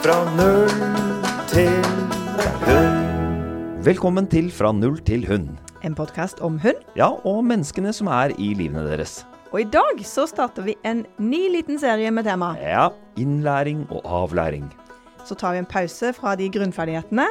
[0.00, 0.70] Fra null
[1.50, 1.70] til
[2.64, 3.82] hund.
[3.84, 5.48] Velkommen til Fra null til hund.
[5.84, 6.80] En podkast om hund.
[6.98, 9.20] Ja, og menneskene som er i livene deres.
[9.50, 12.52] Og i dag så starter vi en ny liten serie med tema.
[12.62, 14.68] Ja, innlæring og avlæring.
[15.26, 17.26] Så tar vi en pause fra de grunnferdighetene.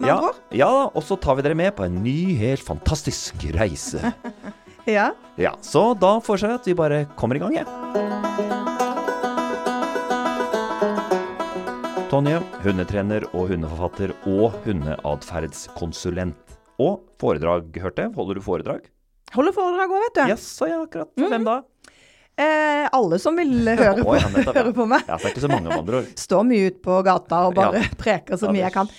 [0.00, 0.16] Ja,
[0.56, 4.00] ja, og så tar vi dere med på en ny, helt fantastisk reise.
[4.88, 5.10] Ja.
[5.38, 8.79] Ja, Så da foreslår jeg at vi bare kommer i gang, jeg.
[12.10, 16.56] Tonje, hundetrener og hundeforfatter og hundeatferdskonsulent.
[16.82, 18.10] Og foredrag, hørte jeg.
[18.16, 18.88] Holder du foredrag?
[19.36, 20.22] Holder foredrag òg, vet du.
[20.32, 21.10] Jaså, ja, akkurat.
[21.14, 21.28] Mm.
[21.30, 21.54] hvem da?
[22.40, 25.06] Eh, alle som vil høre på, Å, ja, nettopp, høre på meg.
[25.06, 26.10] Ja, så det er ikke så mange, andre ord.
[26.26, 27.94] Står mye ute på gata og bare Ja.
[28.02, 28.90] preker så Ja, mye jeg kan.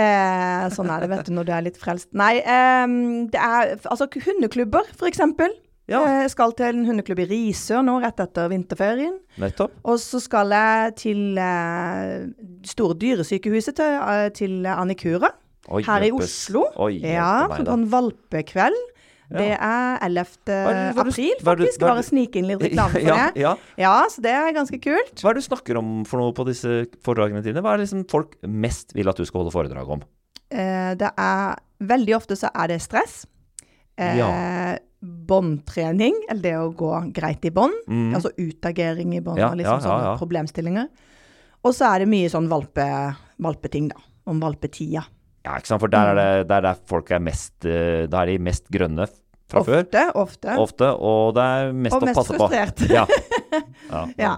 [0.00, 2.10] Eh, sånn er det, vet du, når du er litt frelst.
[2.18, 2.86] Nei, eh,
[3.30, 5.54] det er altså hundeklubber, for eksempel.
[5.90, 6.00] Ja.
[6.22, 9.16] Jeg skal til en hundeklubb i Risør nå, rett etter vinterferien.
[9.42, 9.72] Nettopp.
[9.84, 12.28] Og så skal jeg til eh,
[12.70, 15.32] store dyresykehuset til, eh, til Annikura.
[15.70, 16.30] Oi, her i hjelpes.
[16.48, 16.64] Oslo.
[16.86, 17.72] Oi, hjelpe ja, meg da.
[17.74, 18.86] sånn valpekveld.
[19.30, 19.38] Ja.
[19.38, 20.22] Det er 11.
[20.42, 21.78] Hva er det- hva er det- april, hva er det- faktisk.
[21.80, 23.40] hva er Bare det- snike inn litt reklame for ja, det.
[23.40, 23.52] ja.
[23.78, 25.14] Ja, så det er ganske kult.
[25.22, 27.62] Hva er det du snakker om for noe på disse foredragene dine?
[27.62, 30.02] Hva er det liksom folk mest vil at du skal holde foredrag om?
[30.50, 33.24] Eh, det er Veldig ofte så er det stress.
[34.00, 34.30] Eh, Ja.
[35.00, 37.72] Båndtrening, eller det å gå greit i bånd.
[37.88, 38.10] Mm.
[38.18, 40.90] Altså utagering i bånd Ja, og liksom sånne problemstillinger.
[41.64, 42.84] Og så er det mye sånn valpe,
[43.40, 44.00] valpeting, da.
[44.28, 45.06] Om valpetida.
[45.46, 45.80] Ja, ikke sant?
[45.80, 48.66] For der er det det er der folk er mest eh, Da er de mest
[48.68, 49.80] grønne fra fra før.
[49.86, 50.56] Ofte, ofte.
[50.66, 50.90] Ofte.
[51.00, 52.44] Og det er mest Og å mest passe på.
[52.44, 52.90] Og mest frustrert.
[52.92, 53.06] Ja,
[54.26, 54.34] Ja.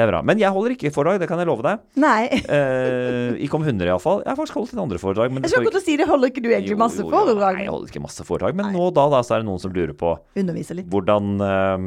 [0.00, 0.20] Det er bra.
[0.24, 1.82] Men jeg holder ikke foredrag, det kan jeg love deg.
[2.00, 2.22] Nei.
[2.40, 4.22] Eh, ikke om hunder, iallfall.
[4.24, 5.34] Jeg har faktisk holdt litt andre foredrag.
[5.34, 7.58] Men Jeg skal ikke si det, holder ikke du egentlig Jo, masse jo, foredrag?
[7.58, 8.56] Nei, jeg holder ikke masse foredrag.
[8.56, 10.86] Men nå og da, da så er det noen som lurer på litt.
[10.88, 11.84] hvordan eh,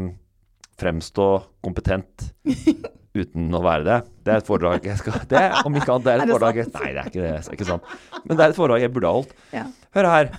[0.84, 1.28] fremstå
[1.66, 2.30] kompetent
[3.14, 4.00] uten å være det.
[4.24, 6.36] Det er et foredrag jeg skal Det om ikke annet, det er Er et det
[6.36, 6.70] foredrag jeg?
[6.74, 7.32] Nei, det er ikke det.
[7.34, 7.96] Det er ikke sant.
[8.24, 9.34] Men det er et foredrag jeg burde ha holdt.
[9.54, 9.66] Ja.
[9.94, 10.30] Hør her.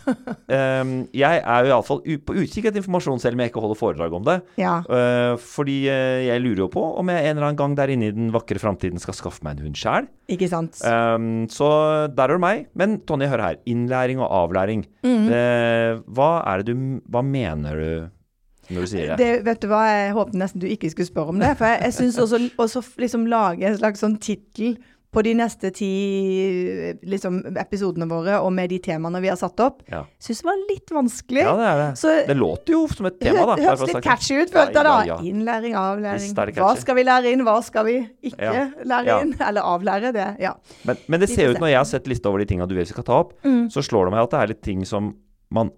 [0.51, 4.17] Um, jeg er jo iallfall på utkikk etter informasjon, selv om jeg ikke holder foredrag
[4.19, 4.37] om det.
[4.59, 4.81] Ja.
[4.89, 8.11] Uh, fordi uh, jeg lurer jo på om jeg en eller annen gang der inne
[8.11, 10.11] i den vakre framtiden skal skaffe meg en hund sjæl.
[10.83, 11.71] Um, så
[12.11, 12.67] der er det meg.
[12.75, 13.63] Men Tonje, hør her.
[13.71, 14.87] Innlæring og avlæring.
[15.07, 15.31] Mm.
[15.31, 17.89] Uh, hva er det du Hva mener du
[18.71, 19.19] når du sier det?
[19.19, 21.57] Det, vet du hva, jeg håpet nesten du ikke skulle spørre om det.
[21.59, 24.77] For jeg, jeg syns også, også liksom lage en slags sånn tittel
[25.15, 25.87] på de neste ti
[27.07, 30.01] liksom, episodene våre, og med de temaene vi har satt opp, Ja.
[30.19, 31.45] syns det var litt vanskelig.
[31.45, 31.99] ja, det er det.
[32.01, 33.55] Så Det låter jo som et tema, da.
[33.61, 34.97] det hørtes litt catchy ut, følte jeg da.
[34.97, 35.31] Ja, ja, ja.
[35.31, 36.35] Innlæring, avlæring.
[36.59, 37.95] Hva skal vi lære inn, hva skal vi
[38.27, 39.35] ikke lære inn?
[39.39, 40.27] Eller avlære det.
[40.43, 40.55] Ja.
[40.85, 42.83] Men, men det ser ut, når jeg har sett lista over de tinga du vil
[42.85, 43.69] vi skal ta opp, Mm.
[43.71, 45.15] så slår det meg at det er litt ting som
[45.55, 45.71] man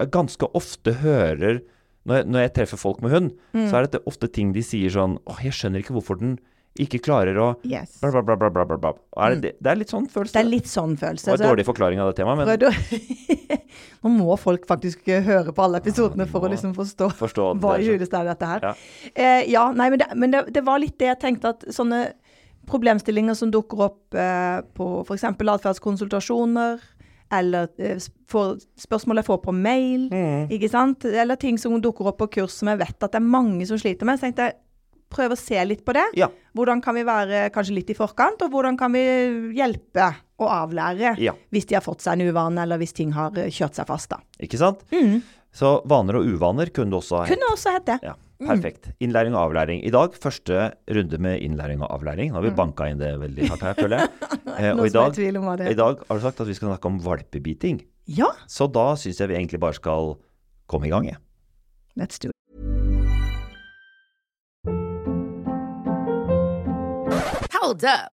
[0.00, 1.60] ganske ofte hører
[2.06, 3.68] når jeg, når jeg treffer folk med hund, Mm.
[3.70, 6.38] så er det ofte ting de sier sånn Åh, jeg skjønner ikke hvorfor den
[6.78, 7.94] ikke klarer å Yes.
[8.02, 8.90] bla, bla, bla, bla, bla.
[9.16, 10.34] Er det, det, det er litt sånn følelse.
[10.36, 11.24] Det er litt sånn følelse.
[11.24, 13.56] Det var en dårlig forklaring av det temaet, men
[14.04, 17.46] Nå må folk faktisk eh, høre på alle episodene Ja, for å liksom forstå forstå
[17.62, 18.60] hva i huleste er dette her.
[18.68, 18.74] Ja.
[19.14, 22.12] Eh, ja, nei, men, det, men det, det var litt det jeg tenkte at sånne
[22.68, 25.24] problemstillinger som dukker opp eh, på f.eks.
[25.32, 26.80] atferdskonsultasjoner,
[27.32, 27.98] eller eh,
[28.28, 30.48] for, spørsmål jeg får på mail, Mm.
[30.50, 31.04] ikke sant?
[31.04, 33.78] Eller ting som dukker opp på kurs som jeg vet at det er mange som
[33.78, 34.18] sliter med.
[34.18, 34.56] Så tenkte jeg
[35.10, 36.04] prøve å se litt på det.
[36.18, 36.26] Ja.
[36.56, 39.02] Hvordan kan vi være kanskje litt i forkant, og hvordan kan vi
[39.54, 41.32] hjelpe og avlære Ja.
[41.52, 44.10] hvis de har fått seg en uvane, eller hvis ting har eh, kjørt seg fast.
[44.10, 44.18] da.
[44.42, 44.82] Ikke sant?
[45.56, 47.98] Så vaner og uvaner kunne det også ha Kunne også hett det.
[48.02, 48.90] Ja, perfekt.
[49.00, 49.80] Innlæring og avlæring.
[49.86, 52.32] I dag første runde med innlæring og avlæring.
[52.32, 54.08] Nå har vi banka inn det veldig hardt her, føler jeg.
[54.56, 55.12] Eh, og i dag,
[55.68, 57.82] i dag har du sagt at vi skal snakke om valpebiting.
[58.08, 60.14] Ja, Så da syns jeg vi egentlig bare skal
[60.66, 61.18] komme i gang, jeg.
[62.00, 62.32] let's do it.
[67.52, 68.15] Hold up.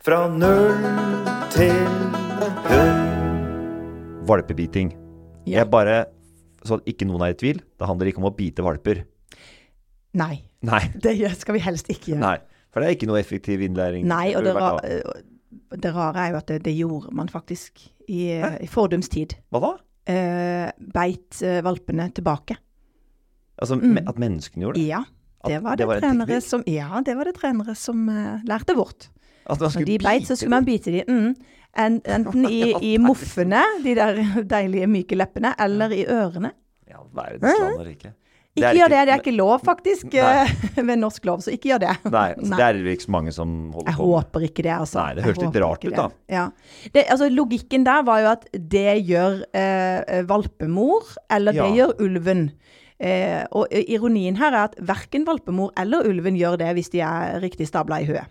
[0.00, 0.70] Fra null
[1.52, 1.74] til
[2.70, 3.08] hund.
[4.28, 4.92] Valpebiting.
[5.44, 5.60] Ja.
[5.60, 6.04] Jeg bare
[6.64, 8.98] Så ikke noen er i tvil, det handler ikke om å bite valper.
[10.20, 10.80] Nei, Nei.
[11.04, 12.20] det skal vi helst ikke gjøre.
[12.20, 12.36] Nei.
[12.70, 14.04] For det er ikke noe effektiv innlæring.
[14.08, 14.66] Nei, og Det ra
[15.70, 17.80] det rare er jo at det, det gjorde man faktisk
[18.10, 19.36] i, i fordums tid.
[19.54, 19.70] Hva da?
[20.10, 22.56] Eh, beit eh, valpene tilbake.
[23.60, 24.88] Altså me- at menneskene gjorde det?
[24.90, 25.00] Ja,
[25.46, 28.76] det var det det, var trenere som Ja, det var det trenere som eh, lærte
[28.78, 29.08] bort.
[29.50, 31.02] At Når de beit, så skulle man bite de.
[31.08, 31.34] Mm.
[31.80, 32.62] Enten i,
[32.92, 36.52] i moffene, de der deilige myke leppene, eller i ørene.
[36.90, 37.96] Ja, verdens land og rike.
[38.10, 38.16] ikke.
[38.58, 40.48] Ikke gjør det, det er ikke lov faktisk eh,
[40.88, 41.92] ved norsk lov, så ikke gjør det.
[42.10, 44.16] Nei, altså, det er det ikke så mange som holder Jeg på med.
[44.16, 44.98] håper ikke det, altså.
[44.98, 46.08] Nei, det høres litt rart ut, da.
[46.34, 46.46] Ja.
[46.90, 51.70] Det, altså, logikken der var jo at det gjør eh, valpemor, eller det Ja.
[51.78, 52.42] gjør ulven.
[53.00, 57.38] Eh, og ironien her er at verken valpemor eller ulven gjør det hvis de er
[57.40, 58.26] riktig stabla i høet.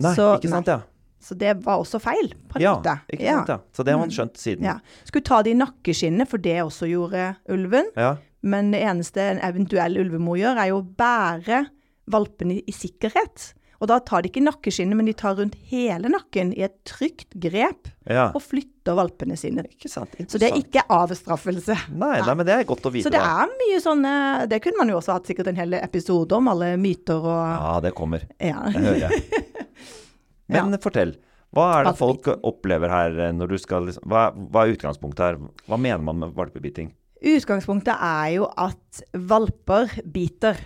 [0.00, 0.80] Nei, Så- ikke sant, ja.
[1.24, 3.00] Så det var også feil, på en Ja, måte.
[3.10, 3.58] ikke sant, ja.
[3.72, 4.62] Så det har man skjønt siden.
[4.62, 4.78] Ja.
[5.04, 7.86] Skulle ta det i nakkeskinnet, for det også gjorde ulven.
[7.96, 8.16] Ja.
[8.42, 11.66] Men det eneste en eventuell ulvemor gjør, er jo å bære
[12.12, 13.54] valpene i, i sikkerhet.
[13.82, 17.34] Og da tar de ikke nakkeskinnet, men de tar rundt hele nakken i et trygt
[17.42, 18.28] grep ja.
[18.30, 19.66] og flytter valpene sine.
[19.70, 20.14] Ikke sant.
[20.30, 21.76] Så det er ikke avstraffelse.
[21.92, 23.44] Nei, nei, men det er godt å vite, Så det da.
[23.44, 24.14] er mye sånne
[24.50, 27.76] Det kunne man jo også hatt sikkert en hel episode om, alle myter og Ja,
[27.84, 28.26] det kommer.
[28.38, 28.64] Ja.
[28.68, 29.22] Det hører jeg.
[30.54, 31.16] Men fortell.
[31.54, 35.24] Hva er det folk opplever her eh, når du skal liksom hva, hva er utgangspunktet
[35.24, 35.40] her?
[35.70, 36.90] Hva mener man med valpebiting?
[37.24, 40.58] Utgangspunktet er jo at valper biter.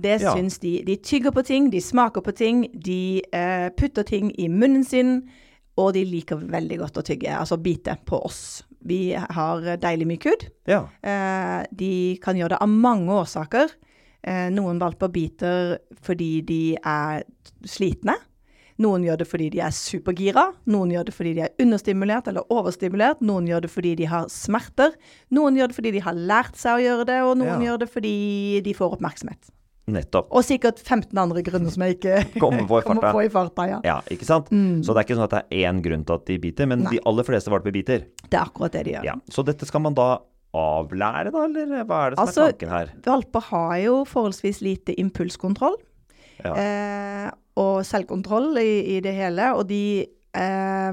[0.00, 0.34] Det Ja.
[0.34, 0.82] syns de.
[0.86, 5.28] De tygger på ting, de smaker på ting, de eh, putter ting i munnen sin,
[5.76, 8.62] og de liker veldig godt å tygge, altså bite på oss.
[8.82, 10.46] Vi har deilig mye kudd.
[10.66, 10.86] Ja.
[11.02, 13.68] Eh, de kan gjøre det av mange årsaker.
[14.24, 17.22] Eh, noen valper biter fordi de er
[17.64, 18.16] slitne.
[18.80, 20.46] Noen gjør det fordi de er supergira.
[20.66, 23.20] Noen gjør det fordi de er understimulert eller overstimulert.
[23.20, 24.94] Noen gjør det fordi de har smerter.
[25.30, 27.72] Noen gjør det fordi de har lært seg å gjøre det, og noen Ja.
[27.76, 29.50] gjør det fordi de får oppmerksomhet.
[29.92, 30.28] Nettopp.
[30.30, 33.12] Og sikkert 15 andre grunner som jeg ikke Kommer på i farta.
[33.12, 33.66] på i farta.
[33.70, 33.80] Ja.
[33.84, 34.50] Ja, ikke sant?
[34.54, 34.80] Mm.
[34.86, 36.84] Så det er ikke sånn at det er én grunn til at de biter, men
[36.90, 38.06] de aller fleste valper biter.
[38.26, 39.04] Det er akkurat det de gjør.
[39.10, 39.14] Ja.
[39.30, 40.08] Så dette skal man da
[40.56, 42.88] avlære, da, eller hva er det som Altså- er tanken her?
[43.06, 45.76] Valper har jo forholdsvis lite impulskontroll.
[46.44, 46.54] Ja.
[46.56, 49.50] eh, og selvkontroll i, i det hele.
[49.58, 50.92] Og de eh,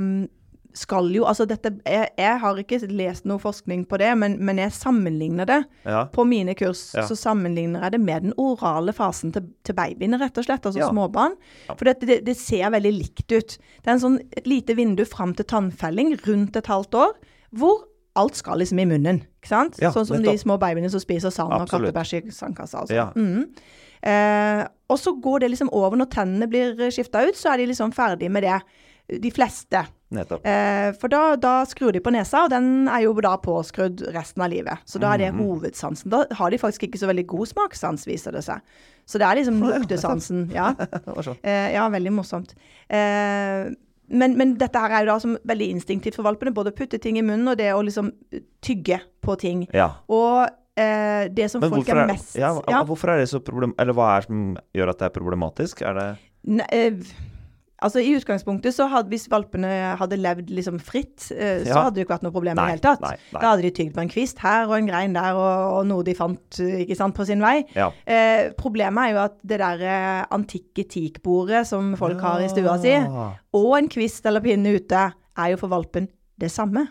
[0.78, 4.62] skal jo Altså dette jeg, jeg har ikke lest noe forskning på det, men, men
[4.62, 5.58] jeg sammenligner det.
[5.90, 6.06] Ja.
[6.14, 7.04] På mine kurs Ja.
[7.10, 10.66] så sammenligner jeg det med den orale fasen til, til babyene, rett og slett.
[10.70, 10.90] Altså Ja.
[10.92, 11.36] småbarn.
[11.74, 13.58] For det, det, det ser veldig likt ut.
[13.58, 17.18] Det er en sånn, et lite vindu fram til tannfelling rundt et halvt år,
[17.58, 17.84] hvor
[18.18, 19.20] alt skal liksom i munnen.
[19.42, 19.76] ikke sant?
[19.78, 22.82] Sånn som de små babyene som spiser sand og kattebæsj i sandkassa.
[22.86, 23.12] Altså.
[23.16, 23.44] Mm.
[24.08, 27.68] Eh, og så går det liksom over når tennene blir skifta ut, så er de
[27.72, 28.58] liksom ferdig med det.
[29.22, 29.86] De fleste.
[30.16, 34.42] Eh, for da, da skrur de på nesa, og den er jo da påskrudd resten
[34.46, 34.78] av livet.
[34.88, 35.42] Så da er det Mhm.
[35.44, 36.10] hovedsansen.
[36.10, 38.62] Da har de faktisk ikke så veldig god smakssans, viser det seg.
[39.06, 40.50] Så det er liksom luktesansen.
[40.54, 40.74] Ja.
[41.44, 42.54] Eh, ja, veldig morsomt.
[42.90, 43.68] Eh,
[44.10, 46.54] men, men dette her er jo da som veldig instinktivt for valpene.
[46.56, 48.12] Både å putte ting i munnen og det å liksom
[48.64, 49.68] tygge på ting.
[49.76, 49.90] Ja.
[50.08, 52.84] Og eh, det som Men folk er er, mest ja, ja.
[52.88, 53.74] hvorfor er det så problem...
[53.78, 55.82] Eller hva er det som gjør at det er problematisk?
[55.84, 56.08] Er det
[56.48, 56.94] Ne, eh,
[57.84, 59.70] altså I utgangspunktet så hadde hvis valpene
[60.00, 61.84] hadde levd liksom fritt, eh, så Ja.
[61.84, 63.02] hadde det jo ikke vært noe problem i det hele tatt.
[63.02, 63.42] nei, nei.
[63.42, 66.04] Da hadde de tygd på en kvist her og en grein der og, og noe
[66.04, 67.64] de fant eh, ikke sant, på sin vei.
[67.76, 67.92] Ja.
[68.08, 72.78] Eh, problemet er jo at det der eh, antikke teakbordet som folk har i stua
[72.82, 72.96] si,
[73.54, 75.06] og en kvist eller pinne ute,
[75.38, 76.08] er jo for valpen
[76.40, 76.84] det samme.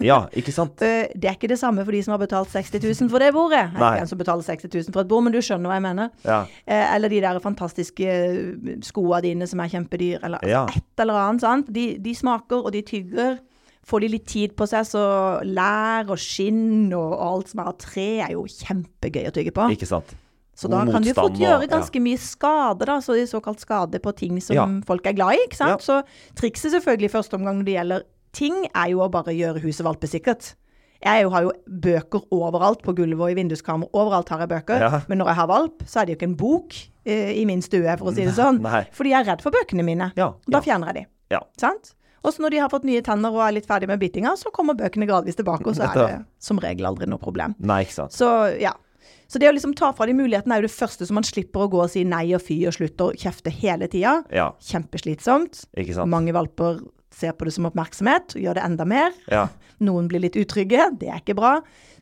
[0.00, 0.80] Ja, ikke sant?
[0.86, 3.32] Eh, det er ikke det samme for de som har betalt 60 000 for det
[3.36, 3.64] bordet.
[3.76, 3.90] Nei.
[3.96, 6.12] ikke en som betaler 60 000 for et bord, men du skjønner hva jeg mener.
[6.24, 6.38] Ja.
[6.64, 10.64] Eh, eller de der fantastiske eh, skoene dine som er kjempedyr, eller Ja.
[10.72, 11.44] et eller annet.
[11.44, 11.72] sant?
[11.72, 13.38] De, de smaker, og de tygger.
[13.86, 15.02] Får de litt tid på seg, så
[15.46, 19.68] lær og skinn og, alt som er av tre, er jo kjempegøy å tygge på.
[19.76, 20.16] Ikke sant?
[20.56, 22.02] Så da kan du fort gjøre ganske ja.
[22.02, 22.96] mye skade, da.
[23.04, 24.64] Så såkalt skade på ting som Ja.
[24.88, 25.44] folk er glad i.
[25.44, 25.84] ikke sant?
[25.84, 26.02] Ja.
[26.02, 28.06] Så trikset selvfølgelig i første omgang når det gjelder
[28.36, 30.54] ting, er jo å bare gjøre huset valpesikkert.
[31.04, 33.90] Jeg har jo bøker overalt, på gulvet og i vinduskarmer.
[33.96, 34.86] Overalt har jeg bøker.
[34.86, 35.02] Ja.
[35.10, 37.62] Men når jeg har valp, så er det jo ikke en bok eh, i min
[37.64, 38.62] stue, for å si det sånn.
[38.64, 38.86] Nei.
[38.96, 40.10] Fordi jeg er redd for bøkene mine.
[40.18, 40.64] Ja, da ja.
[40.64, 41.04] fjerner jeg de.
[41.36, 41.42] Ja.
[41.60, 41.92] Sant?
[42.26, 44.50] Og så når de har fått nye tenner og er litt ferdig med bitinga, så
[44.54, 47.54] kommer bøkene gradvis tilbake, og så er det som regel aldri noe problem.
[47.62, 48.16] Nei, ikke sant.
[48.16, 48.74] Så ja.
[49.30, 51.64] Så det å liksom ta fra de mulighetene er jo det første, som man slipper
[51.64, 54.20] å gå og si nei og fy og slutter å kjefte hele tida.
[54.34, 55.64] Ja, Kjempeslitsomt.
[56.06, 56.78] Mange valper
[57.16, 59.14] ser på det som oppmerksomhet gjør det enda mer.
[59.32, 59.46] Ja.
[59.80, 61.54] Noen blir litt utrygge, det er ikke bra.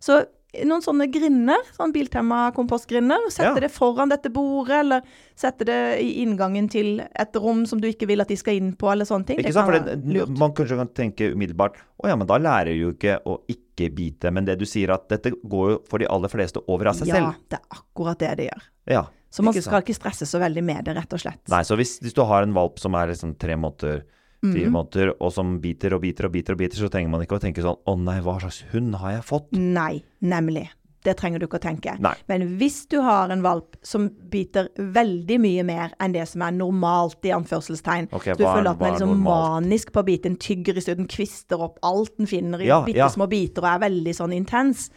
[0.02, 0.24] Så
[0.66, 3.60] noen sånne grinder, sånn Biltema-kompostgrinder, sette Ja.
[3.64, 5.02] det foran dette bordet, eller
[5.36, 8.72] sette det i inngangen til et rom som du ikke vil at de skal inn
[8.78, 9.38] på, eller sånne ting.
[9.38, 9.66] Ikke det sant?
[9.70, 10.38] For det, lurt.
[10.38, 14.30] man kanskje kan tenke umiddelbart Å ja, men da lærer jo ikke å ikke bite.
[14.30, 17.08] Men det du sier at dette går jo for de aller fleste over av seg
[17.08, 17.34] Ja, selv.
[17.48, 18.62] det er akkurat det det gjør.
[18.86, 19.04] Ja.
[19.30, 19.88] Så man ikke skal sant?
[19.88, 21.40] ikke stresse så veldig med det, rett og slett.
[21.48, 24.04] Nei, så hvis, hvis du har en valp som er liksom tre måneder,
[24.52, 24.76] fire mm.
[24.76, 27.42] måneder, og som biter og biter og biter, og biter, så trenger man ikke å
[27.42, 29.52] tenke sånn Å nei, hva slags hund har jeg fått?
[29.56, 30.68] Nei, nemlig.
[31.04, 31.94] Det trenger du ikke å tenke.
[32.00, 32.14] Nei.
[32.30, 36.54] Men hvis du har en valp som biter veldig mye mer enn det som er
[36.56, 40.22] normalt, i anførselstegn så Du er- føler at den er liksom manisk på å bite,
[40.22, 43.08] den tygger i stedet, den kvister opp alt den finner i Ja, bitte ja.
[43.08, 44.88] små biter og er veldig sånn intens,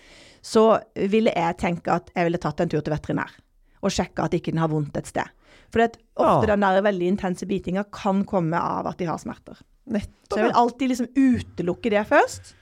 [0.42, 3.32] så ville jeg tenke at jeg ville tatt en tur til veterinær
[3.84, 5.28] og sjekka at ikke den har vondt et sted.
[5.74, 6.56] For ofte Ja.
[6.56, 9.58] den der veldig intense bitinga kan komme av at de har smerter.
[9.88, 10.30] Nettopp.
[10.32, 12.54] Så jeg vil alltid liksom utelukke det først,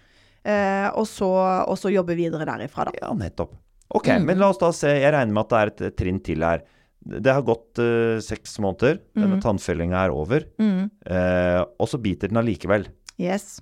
[0.45, 1.29] eh, og, så,
[1.67, 2.91] og så jobbe videre derifra, da.
[3.01, 3.53] Ja, nettopp.
[3.95, 4.25] Ok, Mm.
[4.25, 4.87] men la oss da se.
[4.99, 6.61] Jeg regner med at det er et trinn til her.
[7.05, 8.97] Det har gått uh, seks måneder.
[9.15, 9.21] Mm.
[9.21, 10.43] Denne tannfellinga er over.
[10.59, 12.87] Eh, og så biter den allikevel.
[13.21, 13.59] Yes.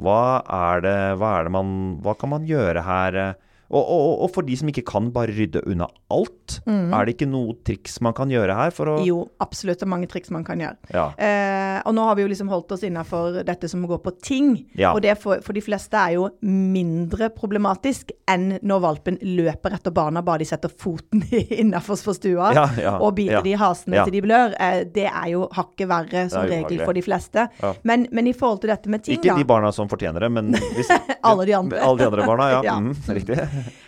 [0.00, 3.14] Hva er det, hva er det man Hva kan man gjøre her?
[3.16, 3.34] eh?
[3.70, 7.26] Og, og, og for de som ikke kan bare rydde unna alt, er det ikke
[7.30, 9.04] noe triks man kan gjøre her for å Mm.
[9.06, 9.78] Jo, absolutt.
[9.80, 10.76] Det er mange triks man kan gjøre.
[10.94, 11.08] Ja.
[11.20, 14.52] Eh, og nå har vi jo liksom holdt oss innafor dette som går på ting.
[14.78, 14.92] Ja.
[14.94, 19.92] Og det for, for de fleste er jo mindre problematisk enn når valpen løper etter
[19.94, 21.24] barna bare de setter foten
[21.60, 24.54] innafor stua Ja, og biter de i hasene til de blør.
[24.62, 27.46] Eh, det er jo hakket verre som regel for de fleste.
[27.86, 30.32] Men, men i forhold til dette med ting, Ikke da de barna som fortjener det,
[30.38, 30.90] men hvis,
[31.26, 31.82] Alle de andre.
[31.82, 32.62] Alle de andre barna, ja.
[32.70, 32.78] Ja.
[32.80, 33.36] Mm, riktig.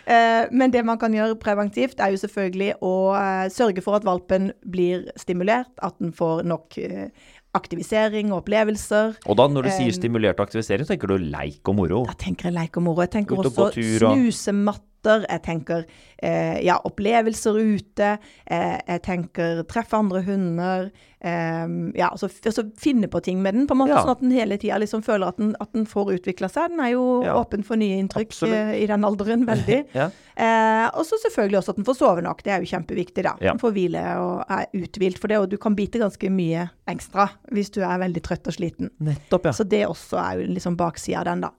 [0.09, 4.07] Eh, men det man kan gjøre preventivt, er jo selvfølgelig å eh, sørge for at
[4.07, 7.11] valpen blir stimulert, at den får nok eh,
[7.57, 9.15] aktivisering og opplevelser.
[9.25, 12.03] Og da når du sier stimulert aktivisering, så tenker du leik og moro.
[12.09, 13.03] Da tenker jeg leik og moro.
[13.05, 13.69] Jeg tenker også og gå
[14.99, 15.25] snusematter.
[15.29, 15.85] Jeg tenker
[16.21, 18.17] eh, ja, opplevelser ute.
[18.45, 20.89] Eh, jeg tenker treffe andre hunder.
[21.21, 21.67] Eh,
[21.99, 24.01] ja, altså, altså finne på ting med den, på en måte, Ja.
[24.03, 26.69] sånn at den hele tida liksom føler at den, at den får utvikla seg.
[26.71, 27.35] Den er jo Ja.
[27.43, 29.85] åpen for nye inntrykk eh, i den alderen, veldig.
[29.93, 30.09] Ja.
[30.39, 32.43] Eh, og så selvfølgelig også at den får sove nok.
[32.43, 33.33] Det er jo kjempeviktig, da.
[33.41, 33.51] Ja.
[33.51, 35.19] Den får hvile og er uthvilt.
[35.19, 38.53] For det, og du kan bite ganske mye ekstra hvis du er veldig trøtt og
[38.55, 38.89] sliten.
[39.03, 39.51] Nettopp, ja.
[39.51, 41.51] Så det også er jo liksom baksida av den, da.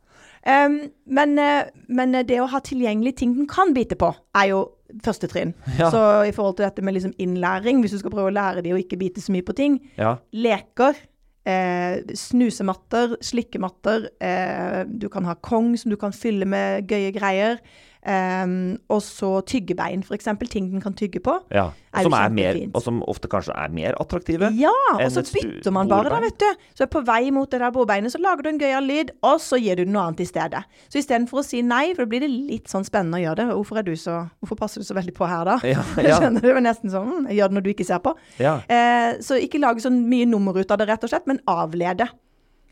[0.48, 4.60] Em, men, eh, men det å ha tilgjengelig ting den kan bite på, er jo
[5.04, 5.52] første trinn.
[5.78, 5.90] Ja.
[5.92, 8.74] Så i forhold til dette med liksom innlæring, hvis du skal prøve å lære de
[8.74, 10.16] å ikke bite så mye på ting, ja.
[10.32, 10.98] leker,
[11.46, 17.60] eh, snusematter, slikkematter, eh, du kan ha kong som du kan fylle med gøye greier,
[18.06, 21.38] em, og så tyggebein, eksempel, ting den kan tygge på.
[21.50, 21.70] ja.
[21.90, 24.52] Er Som er mer, og som ofte kanskje er mer attraktive.
[24.54, 26.46] Ja, og så bytter man bare, da, vet du.
[26.78, 29.58] Så på vei mot det der bordbeinet, så lager du en gøyal lyd, og så
[29.58, 30.62] gir du noe annet i stedet.
[30.86, 33.48] Så istedenfor å si nei, for da blir det litt sånn spennende å gjøre det.
[33.50, 35.58] Hvorfor er du så Hvorfor passer du så veldig på her, da?
[35.66, 36.20] Ja, ja.
[36.20, 38.14] skjønner var nesten sånn Jeg gjør det når du ikke ser på.
[38.38, 38.60] Ja.
[38.70, 42.06] Uh, så ikke lage så mye nummer ut av det, rett og slett, men avlede.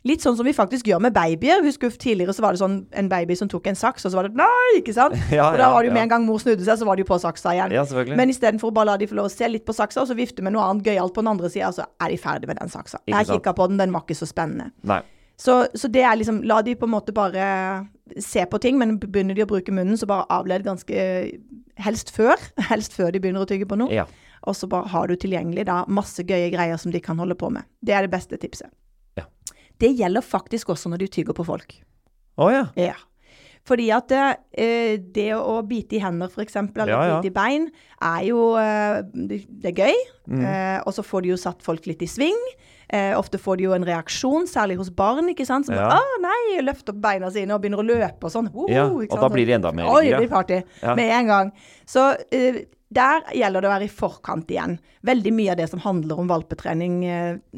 [0.07, 1.65] Litt sånn som vi faktisk gjør med babyer.
[1.67, 4.29] Husker Tidligere så var det sånn en baby som tok en saks, og så var
[4.29, 5.17] det nei, ikke sant?
[5.35, 7.05] Ja, og da var det jo med en gang mor snudde seg, så var det
[7.07, 7.75] jo på saksa igjen.
[7.75, 8.21] Ja, selvfølgelig.
[8.21, 10.17] Men istedenfor å bare la de få lov å se litt på saksa, og så
[10.19, 12.71] vifte med noe annet gøyalt på den andre sida, så er de ferdig med den
[12.73, 13.03] saksa.
[13.05, 14.71] Ikke Jeg kikka på den, den var ikke så spennende.
[14.87, 15.03] Nei.
[15.39, 17.45] Så, så det er liksom La de på en måte bare
[18.19, 21.05] se på ting, men begynner de å bruke munnen, så bare avled ganske
[21.79, 22.35] Helst før.
[22.73, 23.93] Helst før de begynner å tygge på noe.
[23.95, 24.09] Ja.
[24.49, 27.51] Og så bare har du tilgjengelig da masse gøye greier som de kan holde på
[27.55, 27.67] med.
[27.87, 28.71] Det er det beste tipset.
[29.79, 31.77] Det gjelder faktisk også når du tygger på folk.
[32.39, 32.65] Å ja.
[32.79, 32.95] Ja.
[33.69, 34.23] Fordi at det,
[34.57, 37.19] eh, det å bite i hender, f.eks., eller Ja, ja.
[37.19, 37.67] bite i bein,
[38.01, 39.99] er jo eh, Det er gøy.
[40.29, 40.45] Mm.
[40.45, 42.39] Eh, og så får du jo satt folk litt i sving.
[42.89, 45.67] Eh, ofte får de jo en reaksjon, særlig hos barn, ikke sant.
[45.69, 45.89] Som Ja.
[45.91, 48.51] bare, 'Å nei!' løfter opp beina sine og begynner å løpe og sånn.
[48.53, 50.63] Woho, Ja, og da blir det enda mer Oi, det blir party.
[50.97, 51.53] Med en gang.
[51.87, 54.79] Så der gjelder det å være i forkant igjen.
[55.05, 57.05] Veldig mye av det som handler om valpetrening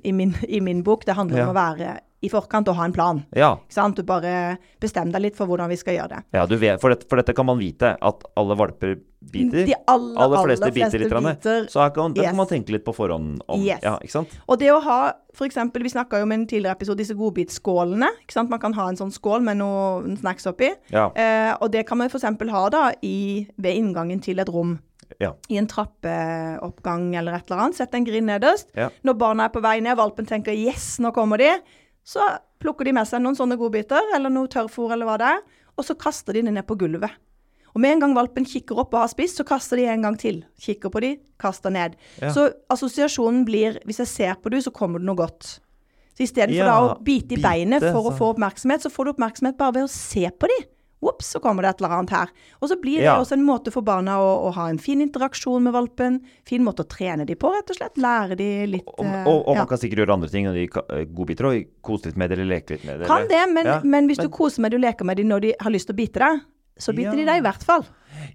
[0.03, 2.93] i, min, i min bok, det handler om å være i forkant og ha en
[2.93, 3.23] plan.
[3.37, 3.55] Ja.
[3.97, 6.25] Du bare bestem deg litt for hvordan vi skal gjøre det.
[6.37, 9.67] ja du vet, for, dette, for dette kan man vite, at alle valper biter.
[9.69, 11.12] De aller, aller aller fleste biter litt.
[11.12, 11.67] biter.
[11.73, 12.27] Så her kan, Yes.
[12.27, 13.81] kan man tenke litt på forhånd om Yes.
[13.83, 14.37] Ja, ikke sant?
[14.49, 15.12] Og det å ha,
[15.45, 18.09] eksempel, vi snakka jo om en tidligere episode, disse godbitskålene.
[18.23, 18.50] ikke sant?
[18.50, 20.71] Man kan ha en sånn skål med noen snacks oppi.
[20.91, 21.11] Ja.
[21.15, 22.25] Eh, og det kan man f.eks.
[22.50, 24.79] ha da i, ved inngangen til et rom.
[25.19, 25.35] Ja.
[25.50, 27.77] I en trappeoppgang eller et eller annet.
[27.77, 28.69] Sett en grind nederst.
[28.77, 28.89] Ja.
[29.05, 31.61] Når barna er på vei ned, valpen tenker 'yes, nå kommer de',
[32.11, 32.26] så
[32.61, 35.43] plukker de med seg noen sånne godbiter, eller noe tørrfôr eller hva det er,
[35.79, 37.14] og så kaster de det ned på gulvet.
[37.71, 40.17] Og med en gang valpen kikker opp og har spist, så kaster de en gang
[40.19, 40.43] til.
[40.61, 41.95] Kikker på de, kaster ned.
[42.19, 42.33] Ja.
[42.35, 45.61] Så assosiasjonen blir 'hvis jeg ser på du, så kommer det noe godt'.
[46.17, 49.12] Så istedenfor Ja, da å bite i beinet for å få oppmerksomhet, så får du
[49.12, 50.67] oppmerksomhet bare ved å se på de.
[51.02, 52.28] Ops, så kommer det et eller annet her.
[52.61, 53.14] Og så blir det Ja.
[53.16, 56.19] også en måte for barna å, å ha en fin interaksjon med valpen.
[56.45, 57.97] Fin måte å trene de på, rett og slett.
[57.97, 59.62] Lære de litt Og, eh, og, og ja.
[59.62, 60.66] man kan sikkert gjøre andre ting, når de
[60.99, 63.07] eh, godbiter, og kose litt med det, eller leke litt med det.
[63.09, 65.28] Kan det, men, Ja, men hvis men- du koser med det og leker med dem
[65.33, 66.40] når de har lyst til å bite deg,
[66.80, 67.85] så biter de deg i hvert fall.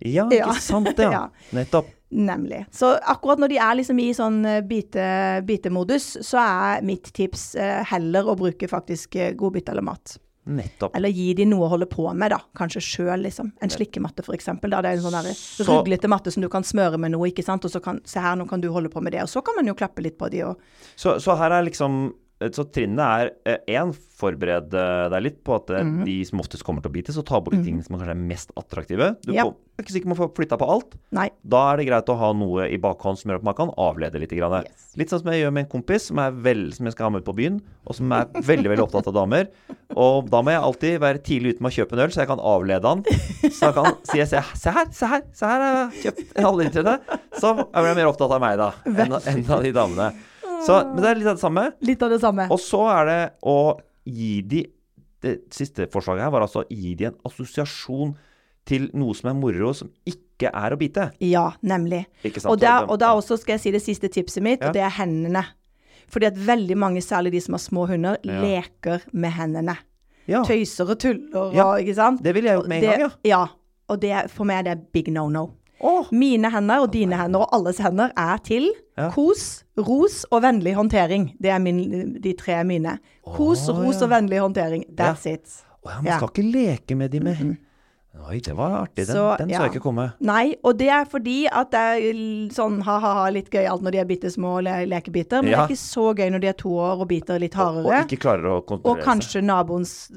[0.02, 1.12] Ja, ikke sant det, ja.
[1.52, 1.54] Ja.
[1.54, 1.86] Nettopp.
[2.16, 2.66] Nemlig.
[2.72, 5.06] Så akkurat når de er liksom i sånn eh, bite,
[5.46, 7.56] bitemodus, så er mitt tips
[7.90, 10.18] heller å bruke faktisk godbit eller mat.
[10.46, 10.96] Nettopp.
[10.96, 12.38] Eller gi de noe å holde på med, da.
[12.58, 13.52] Kanskje sjøl, liksom.
[13.66, 14.76] En slikkematte, eksempel.
[14.76, 14.84] Da.
[14.86, 17.66] Det er en sånn ruglete matte som du kan smøre med noe, ikke sant.
[17.66, 19.24] Og så kan Se her, nå kan du holde på med det.
[19.26, 20.62] Og så kan man jo klappe litt på de og
[20.96, 22.14] Så, så her er liksom
[22.52, 23.00] Så trinnet
[23.46, 26.02] er én, forbered eh, deg litt på at mm.
[26.08, 28.20] De som oftest kommer til å bite, så ta bort de tingene som kanskje er
[28.20, 29.14] mest attraktive.
[29.24, 29.46] Du Ja.
[29.48, 30.98] er ikke sikker på å få flytta på alt.
[31.16, 31.30] Nei.
[31.48, 34.20] Da er det greit å ha noe i bakhånd som gjør at man kan avlede
[34.20, 34.36] litt.
[34.36, 34.68] Grann.
[34.68, 34.92] Yes.
[35.00, 37.14] Litt sånn som jeg gjør med en kompis som, er vel, som jeg skal ha
[37.16, 39.48] med ut på byen, og som er veldig veldig opptatt av damer.
[39.96, 42.32] Og da må jeg alltid være tidlig ute med å kjøpe en øl, så jeg
[42.34, 43.04] kan avlede han.
[43.48, 46.48] Så jeg kan si se, se her, se her, se her har jeg kjøpt en
[46.52, 46.96] halvlitrende.
[47.40, 50.12] Så blir jeg mer opptatt av meg, da, enn, enn av de damene.
[50.66, 51.64] Så, men det er litt av det samme.
[51.82, 52.48] Litt av det samme.
[52.54, 53.58] Og så er det å
[54.06, 54.66] gi de
[55.26, 58.12] Det siste forslaget her var altså å gi de en assosiasjon
[58.68, 61.08] til noe som er moro, som ikke er å bite.
[61.20, 62.04] Ja, nemlig.
[62.46, 64.68] Og da, og da også skal jeg si det siste tipset mitt, Ja.
[64.68, 65.42] og det er hendene.
[66.14, 68.40] Fordi at veldig mange, særlig de som har små hunder, Ja.
[68.42, 69.78] leker med hendene.
[70.28, 72.22] ja, Tøyser og tuller Ja, og ikke sant.
[72.22, 73.10] det ville jeg gjort med en gang, ja.
[73.24, 73.48] ja.
[73.90, 75.52] Og det, for meg er det big no no.
[75.82, 79.10] Åh, Mine hender og dine hender og alles hender er til Ja.
[79.12, 81.34] kos, ros og vennlig håndtering.
[81.42, 82.98] Det er min, de tre er mine.
[83.26, 84.06] Kos, oh, ros ja.
[84.06, 84.86] og vennlig håndtering.
[84.96, 85.64] That's it.
[85.84, 86.18] Oh, ja, man Ja.
[86.18, 87.58] skal ikke leke med de med
[88.30, 89.06] Oi, det var artig.
[89.08, 89.60] Den Så, den så ja.
[89.66, 90.14] jeg ikke komme.
[90.22, 92.14] Nei, og det er fordi at det er
[92.56, 95.66] sånn ha-ha-ha litt gøyalt når de er bitte små le lekebiter, men Ja.
[95.68, 97.86] det er ikke så gøy når de er to år og biter litt hardere.
[97.86, 99.06] og ikke klarer å kontrollere seg.
[99.06, 100.12] kanskje naboens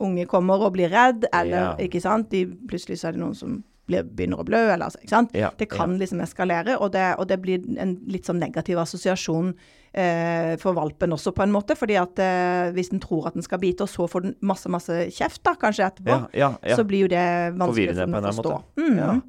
[0.00, 1.74] unge kommer og blir redd, eller Ja.
[1.76, 2.30] ikke sant.
[2.30, 5.34] De, plutselig så er det noen som blir, begynner å blø, eller altså, ikke sant.
[5.34, 9.54] Ja, Det kan liksom eskalere, og det, og det blir en litt sånn negativ assosiasjon
[9.92, 11.76] eh, for valpen også, på en måte.
[11.78, 14.70] fordi at eh, hvis den tror at den skal bite, og så får den masse,
[14.70, 16.78] masse kjeft da, kanskje etterpå, Ja, ja, ja.
[16.78, 17.26] så blir jo det
[17.58, 18.56] vanskelig for den å forstå.
[18.78, 19.22] Mm.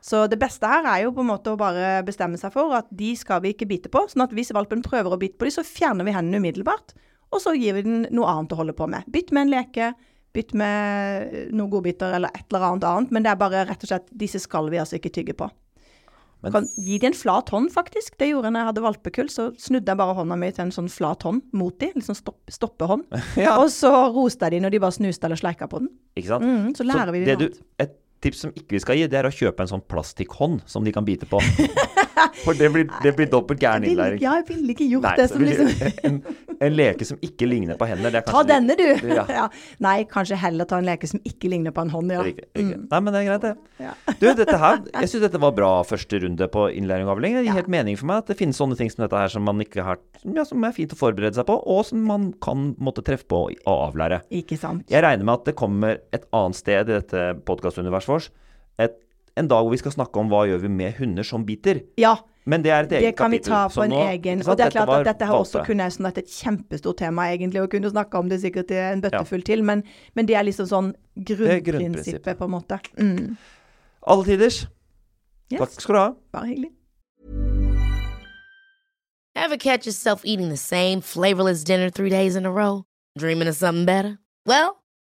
[0.00, 2.88] Så det beste her er jo på en måte å bare bestemme seg for at
[2.88, 4.06] de skal vi ikke bite på.
[4.08, 6.94] Sånn at hvis valpen prøver å bite på dem, så fjerner vi hendene umiddelbart.
[7.30, 9.04] Og så gir vi den noe annet å holde på med.
[9.12, 9.90] Bytt med en leke,
[10.36, 13.10] bytt med noen godbiter eller et eller annet annet.
[13.10, 15.50] Men det er bare rett og slett disse skal vi altså ikke tygge på.
[16.42, 18.16] Men- kan gi de en flat hånd, faktisk.
[18.16, 19.28] Det gjorde jeg når jeg hadde valpekull.
[19.28, 22.38] Så snudde jeg bare hånda mi til en sånn flat hånd mot de, sånn stopp,
[22.48, 23.04] stoppehånd.
[23.36, 23.58] Ja.
[23.60, 25.90] Og så roste jeg de når de bare snuste eller sleika på den.
[26.16, 26.44] Ikke sant?
[26.44, 29.18] Mm, så lærer vi det de du, Et tips som ikke vi skal gi, det
[29.20, 31.40] er å kjøpe en sånn plastikkhånd som de kan bite på.
[32.44, 34.20] For det blir, det blir dobbelt gæren innlæring.
[34.22, 35.70] ja, jeg ville ikke gjort Nei, det som liksom
[36.08, 36.18] en,
[36.60, 38.86] en leke som ikke ligner på hender, det er Ta denne, du!
[39.08, 39.24] Ja.
[39.40, 39.46] Ja.
[39.80, 42.20] Nei, kanskje heller ta en leke som ikke ligner på en hånd, ja.
[42.26, 42.76] Riktig, riktig.
[42.90, 43.84] Nei, men det er greit, det.
[43.86, 43.92] Ja.
[44.20, 47.38] Du, dette her, jeg syns dette var bra første runde på innlæring og avling.
[47.38, 49.46] Det gir helt mening for meg at det finnes sånne ting som dette her som
[49.48, 50.00] man ikke har
[50.44, 53.70] Som er fint å forberede seg på, og som man kan måtte treffe på og
[53.72, 54.20] avlære.
[54.42, 54.84] Ikke sant.
[54.92, 58.30] Jeg regner med at det kommer et annet sted i dette podkastuniverset vårt.
[58.80, 58.96] Et,
[59.38, 61.82] en dag hvor vi skal snakke om hva gjør vi med hunder som biter.
[62.00, 62.16] Ja,
[62.48, 64.56] Men det er et eget det kan vi ta Så på en nå- egen Og
[64.56, 67.70] det er klart at dette har også kunne sånn vært et kjempestort tema, egentlig, og
[67.70, 69.84] kunne snakke om det sikkert i en bøttefull til, men,
[70.16, 72.38] men det er liksom sånn grunnprinsippet, grunnprinsippet.
[72.38, 72.80] på en måte.
[72.98, 73.36] Mm.
[74.06, 74.66] Alle tiders.
[75.52, 75.60] Yes.
[75.60, 76.08] Takk skal du ha.
[76.32, 76.70] Bare hyggelig.
[79.36, 82.84] Ever catch yourself eating the same flavorless dinner three days in a row?
[83.18, 84.18] Dreaming of something better?
[84.46, 84.79] Well,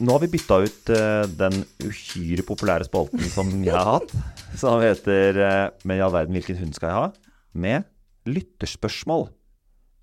[0.00, 4.14] Nå har vi bytta ut uh, den uhyre populære spalten som jeg har hatt,
[4.56, 7.34] som heter uh, Men i all verden, hvilken hund skal jeg ha?
[7.52, 7.84] Med
[8.30, 9.28] lytterspørsmål.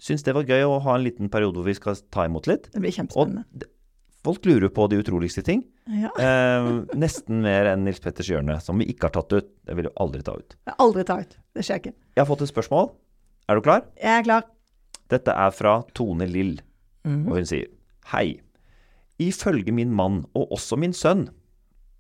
[0.02, 2.68] Syns det var gøy å ha en liten periode hvor vi skal ta imot litt.
[2.74, 3.44] Det blir Og kjempespennende.
[3.64, 3.72] d-
[4.28, 5.64] folk lurer på de utroligste ting.
[5.88, 6.10] Ja.
[6.28, 6.68] Eh,
[7.00, 9.48] nesten mer enn Nils Petters hjørne, som vi ikke har tatt ut.
[9.66, 10.58] Det vil du aldri ta ut.
[10.68, 11.38] Jeg aldri ta ut.
[11.56, 11.94] Det skjer ikke.
[12.18, 12.90] Jeg har fått et spørsmål.
[13.48, 13.86] Er du klar?
[13.96, 14.46] Jeg er klar.
[15.10, 16.58] Dette er fra Tone Lill,
[17.08, 17.70] og hun sier
[18.12, 18.36] Hei.
[19.20, 21.26] Ifølge min mann, og også min sønn,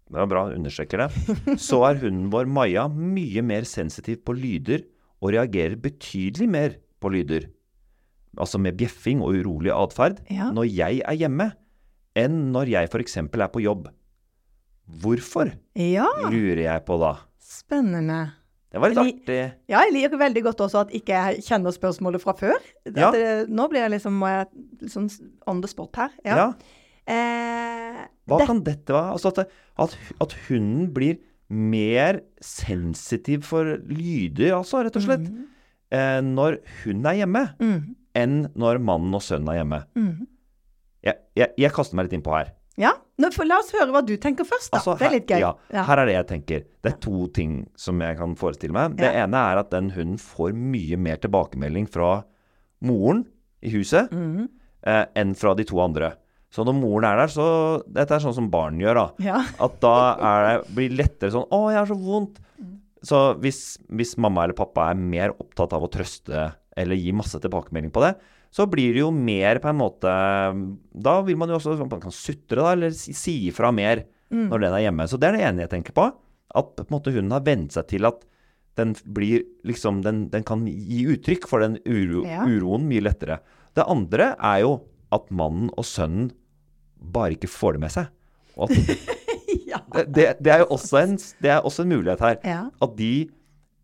[0.07, 1.35] det var bra, understreker det,
[1.67, 4.85] så er hunden vår Maja mye mer sensitiv på lyder
[5.21, 7.49] og reagerer betydelig mer på lyder,
[8.37, 10.51] altså med bjeffing og urolig atferd, Ja.
[10.53, 11.51] når jeg er hjemme,
[12.17, 13.17] enn når jeg f.eks.
[13.17, 13.89] er på jobb.
[14.87, 17.15] Hvorfor, Ja, lurer jeg på da.
[17.43, 18.31] spennende.
[18.71, 19.53] Det var litt Li- artig.
[19.71, 22.55] Ja, jeg liker veldig godt også at ikke jeg kjenner spørsmålet fra før.
[22.95, 23.11] Ja.
[23.11, 24.47] det, nå blir jeg liksom må jeg,
[24.91, 25.07] sånn
[25.47, 26.09] on the spot her.
[26.25, 26.35] Ja.
[26.35, 26.47] Ja.
[27.07, 29.13] Eh, Hva det- kan dette være?
[29.15, 31.17] Altså at, at, at hunden blir
[31.49, 35.45] mer sensitiv for lyder, altså, rett og slett, mm.
[35.95, 37.95] eh, når hun er hjemme, Mm.
[38.15, 39.79] enn når mannen og sønnen er hjemme.
[39.95, 40.27] Mm.
[41.07, 42.51] Jeg, jeg, jeg kaster meg litt innpå her.
[42.77, 44.77] Ja, Nå, La oss høre hva du tenker først, da.
[44.77, 45.37] Altså, det er litt gøy.
[45.39, 45.83] Her, ja, Ja.
[45.87, 46.59] her er det jeg tenker.
[46.83, 48.95] Det er to ting som jeg kan forestille meg.
[48.99, 49.23] Det Ja.
[49.25, 52.23] ene er at den hunden får mye mer tilbakemelding fra
[52.81, 53.25] moren
[53.63, 54.49] i huset Mhm.
[54.83, 56.13] eh, enn fra de to andre.
[56.53, 57.47] Så når moren er der, så
[57.91, 59.07] Dette er sånn som barn gjør, da.
[59.25, 59.41] Ja.
[59.65, 62.39] At da det, blir det lettere sånn 'Å, jeg har så vondt'.
[63.07, 67.37] Så hvis, hvis mamma eller pappa er mer opptatt av å trøste eller gi masse
[67.39, 68.15] tilbakemelding på det,
[68.51, 70.11] så blir det jo mer på en måte
[70.95, 74.59] Da vil man jo også Man kan sutre, da, eller si, si ifra mer når
[74.59, 75.05] den er hjemme.
[75.07, 76.07] Så det er det ene jeg tenker på.
[76.57, 78.25] At på en måte hunden har vent seg til at
[78.75, 82.43] den blir liksom Den, den kan gi uttrykk for den uro, Ja.
[82.43, 83.39] uroen mye lettere.
[83.73, 84.81] Det andre er jo
[85.15, 86.31] at mannen og sønnen
[87.13, 88.09] bare ikke får det med seg.
[88.57, 89.07] Og at
[89.71, 89.79] ja.
[90.03, 92.37] det, det, er jo også en, det er også en mulighet her.
[92.47, 92.61] Ja.
[92.83, 93.11] At de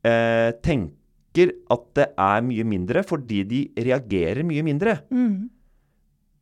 [0.04, 5.00] eh, tenker at det er mye mindre fordi de reagerer mye mindre.
[5.14, 5.48] Mm.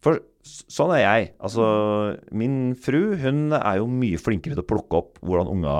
[0.02, 1.28] For sånn er jeg.
[1.44, 1.66] Altså,
[2.34, 5.76] min fru hun er jo mye flinkere til å plukke opp hvordan unga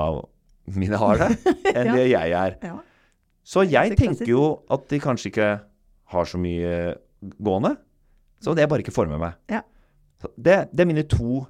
[0.72, 1.30] mine har det,
[1.74, 1.94] enn Ja.
[1.96, 2.58] det jeg er.
[2.62, 2.76] ja.
[3.42, 5.48] Så jeg tenker jo at de kanskje ikke
[6.12, 6.92] har så mye
[7.42, 7.72] gående.
[8.42, 9.36] Så det jeg bare ikke får med meg.
[9.50, 9.60] Ja.
[10.36, 11.44] Det, det er mine to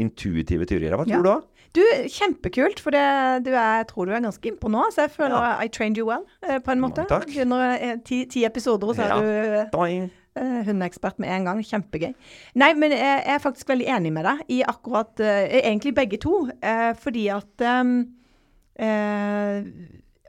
[0.00, 0.94] intuitive teorier.
[0.96, 1.22] Hva tror Ja.
[1.22, 1.40] du da?
[1.72, 3.02] Du, kjempekult, for det,
[3.46, 4.80] du er, jeg tror du er ganske innpå nå.
[4.90, 5.50] Så jeg føler Ja.
[5.62, 7.04] I trained you well, eh, på en måte.
[7.06, 7.26] Takk.
[7.30, 10.08] Begynner eh, ti, ti episoder, og så er du Doing.
[10.34, 11.62] eh, hundeekspert med en gang.
[11.62, 12.14] Kjempegøy.
[12.58, 16.48] Nei, men jeg er faktisk veldig enig med deg i akkurat Egentlig begge to.
[16.98, 17.94] fordi at um,
[18.78, 19.62] eh,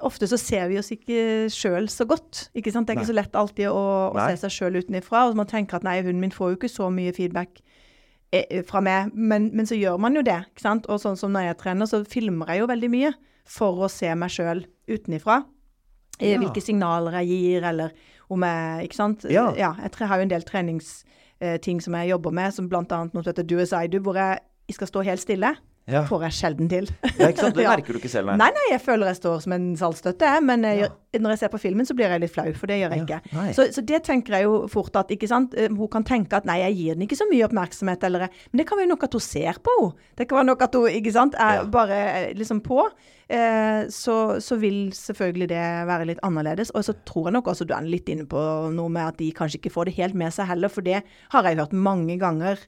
[0.07, 2.47] Ofte så ser vi oss ikke sjøl så godt.
[2.57, 2.87] ikke sant?
[2.87, 3.11] Det er ikke Nei.
[3.13, 5.27] så lett alltid å, å se seg sjøl utenfra.
[5.29, 7.61] Og man tenker at nei, hunden min får jo ikke så mye feedback
[8.33, 10.39] eh, fra meg, men, men så gjør man jo det.
[10.51, 10.87] ikke sant?
[10.89, 13.13] Og sånn som når jeg trener, så filmer jeg jo veldig mye
[13.47, 15.43] for å se meg sjøl utenifra.
[16.19, 16.39] Eh, Ja.
[16.41, 17.91] Hvilke signaler jeg gir, eller
[18.31, 19.23] om jeg Ikke sant?
[19.29, 19.47] Ja.
[19.57, 22.83] jeg har jo en del treningsting som jeg jobber med, som bl.a.
[22.85, 24.39] noe som heter Do as I do, hvor jeg
[24.71, 25.55] skal stå helt stille.
[25.91, 26.01] Ja.
[26.10, 26.89] Får jeg sjelden til.
[27.19, 27.56] ja, ikke sant?
[27.60, 28.38] Det merker du ikke selv, nei.
[28.41, 31.19] Nei, nei, jeg føler jeg står som en saltstøtte, men jeg, Ja.
[31.19, 33.21] når jeg ser på filmen, så blir jeg litt flau, for det gjør jeg ikke.
[33.58, 36.45] Så, så det tenker jeg jo fort at, ikke sant, Eh, hun kan tenke at
[36.47, 39.13] nei, jeg gir den ikke så mye oppmerksomhet, eller Men det kan være nok at
[39.17, 39.93] hun ser på henne.
[40.17, 41.97] Det kan være nok at hun, ikke sant, er bare
[42.30, 42.86] eh, liksom på.
[43.32, 46.71] Eh, så, så vil selvfølgelig det være litt annerledes.
[46.75, 48.41] Og så tror jeg nok også du er litt inne på
[48.75, 51.01] noe med at de kanskje ikke får det helt med seg heller, for det
[51.34, 52.60] har jeg hørt mange ganger.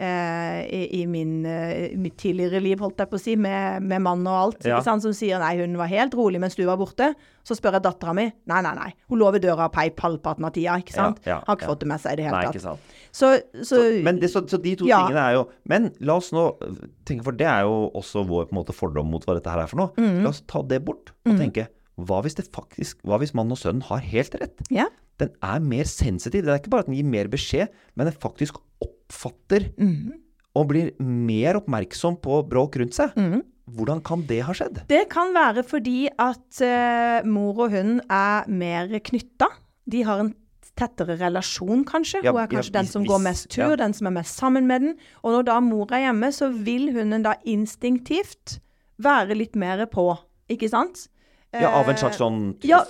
[0.00, 4.02] Eh, i, i min, eh, mitt tidligere liv, holdt jeg på å si, med, med
[4.04, 4.64] mann og alt.
[4.68, 4.80] Ja.
[4.86, 5.04] Sant?
[5.04, 7.10] Som sier nei, hun var helt rolig mens du var borte.
[7.46, 8.26] Så spør jeg dattera mi.
[8.50, 8.88] Nei, nei, nei.
[9.10, 10.76] Hun lå ved døra og peip halvparten av tida.
[10.82, 11.20] ikke sant?
[11.24, 12.64] Ja, ja, Har ikke fått det med seg i det hele Nei, tatt.
[12.64, 12.94] sant.
[13.10, 13.30] Så,
[13.66, 16.44] så, Men det, så, så de to tingene er jo Men la oss nå
[17.08, 19.64] tenke, for det er jo også vår på en måte, fordom mot hva dette her
[19.64, 19.94] er for noe.
[19.98, 20.20] Mm.
[20.26, 21.66] La oss ta det bort og tenke
[22.00, 24.62] hva hvis det faktisk Hva hvis mann og sønnen har helt rett?
[24.72, 24.86] ja.
[25.20, 26.44] Den er mer sensitiv.
[26.46, 30.10] Det er ikke bare at den gir mer beskjed, men den faktisk oppfatter mm.
[30.56, 33.16] og blir mer oppmerksom på bråk rundt seg.
[33.18, 33.42] Mm.
[33.70, 34.82] Hvordan kan det ha skjedd?
[34.90, 39.50] Det kan være fordi at uh, mor og hun er mer knytta.
[39.90, 40.32] De har en
[40.80, 42.22] tettere relasjon, kanskje.
[42.24, 43.78] Ja, Hun er ja, kanskje den som går mest tur, ja.
[43.80, 44.98] den som er mest sammen med den.
[45.22, 48.58] Og når da mor er hjemme, så vil hunden da instinktivt
[49.00, 50.12] være litt mer på,
[50.52, 51.08] ikke sant?
[51.50, 52.84] Ja, Av en Eh, slags sånn ja,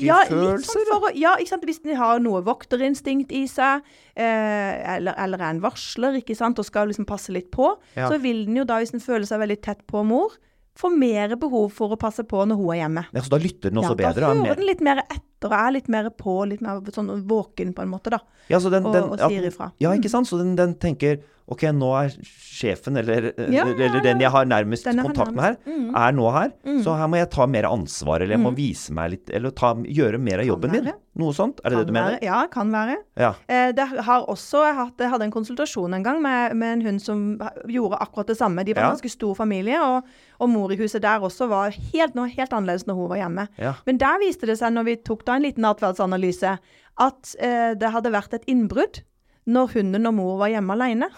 [0.00, 1.64] Ja, litt sånn for å, ja, ikke sant?
[1.68, 3.82] Hvis de har noe vokterinstinkt i seg,
[4.16, 8.08] eh, eller, eller er en varsler, ikke sant, og skal liksom passe litt på, Ja.
[8.08, 10.32] så vil den jo da, hvis den føler seg veldig tett på mor,
[10.78, 13.06] få mer behov for å passe på når hun er hjemme.
[13.12, 14.20] ja, så da lytter den også ja, bedre?
[14.20, 17.10] Da er hører den litt mer etter og er litt mer på, litt mer sånn
[17.28, 18.18] våken på en måte, da.
[18.48, 19.72] Ja, så den, og- den, og sier ifra.
[19.80, 20.26] Ja, ikke sant?
[20.28, 21.20] Så den, den tenker
[21.52, 25.42] ok, nå er sjefen, eller, Ja, eller ja, den jeg har nærmest jeg kontakt med
[25.44, 25.56] her.
[25.66, 25.88] Mm.
[25.98, 26.52] er nå her.
[26.84, 29.74] Så her må jeg ta mer ansvar, eller jeg må vise meg litt, eller ta,
[29.74, 30.92] gjøre mer av jobben min.
[31.18, 31.58] Noe sånt?
[31.62, 32.14] Er det det du Kan mener?
[32.14, 32.22] være.
[32.24, 32.96] Ja, kan være.
[33.20, 33.34] Ja.
[33.48, 36.84] Eh, det har også, jeg, hatt, jeg hadde en konsultasjon en gang med, med en
[36.86, 38.64] hund som gjorde akkurat det samme.
[38.64, 38.94] De var en Ja.
[38.94, 40.04] ganske stor familie, og,
[40.40, 43.48] og mor i huset der også var helt, noe helt annerledes når hun var hjemme.
[43.84, 46.56] Men der viste det seg, når vi tok da en liten atferdsanalyse,
[47.02, 49.02] at eh, det hadde vært et innbrudd
[49.50, 51.08] når hunden og mor var hjemme alene.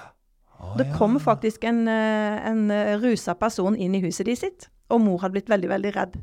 [0.79, 5.03] det kom faktisk en, eh, en eh, rusa person inn i huset de sitt, og
[5.05, 6.17] mor hadde blitt veldig, veldig redd.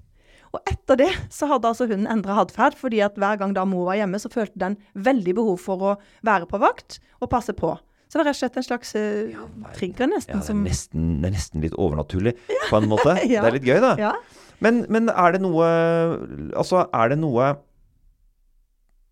[0.51, 3.85] Og etter det så hadde altså hunden endra atferd, fordi at hver gang da mor
[3.87, 5.93] var hjemme, så følte den veldig behov for å
[6.27, 7.75] være på vakt og passe på.
[8.11, 9.45] Så det var rett og slett en slags uh,
[9.77, 10.33] trigger, Ja, nesten.
[10.33, 12.33] det er, som, nesten, det er nesten litt overnaturlig,
[12.67, 13.13] på en måte.
[13.23, 13.45] Ja.
[13.45, 13.93] Det er litt gøy, da.
[14.01, 14.11] ja.
[14.61, 15.67] Men, men er det noe
[16.53, 17.53] Altså, er det noe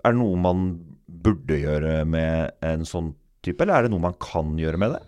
[0.05, 0.65] Er det noe man
[1.09, 5.01] burde gjøre med en sånn type, eller er det noe man kan gjøre med det?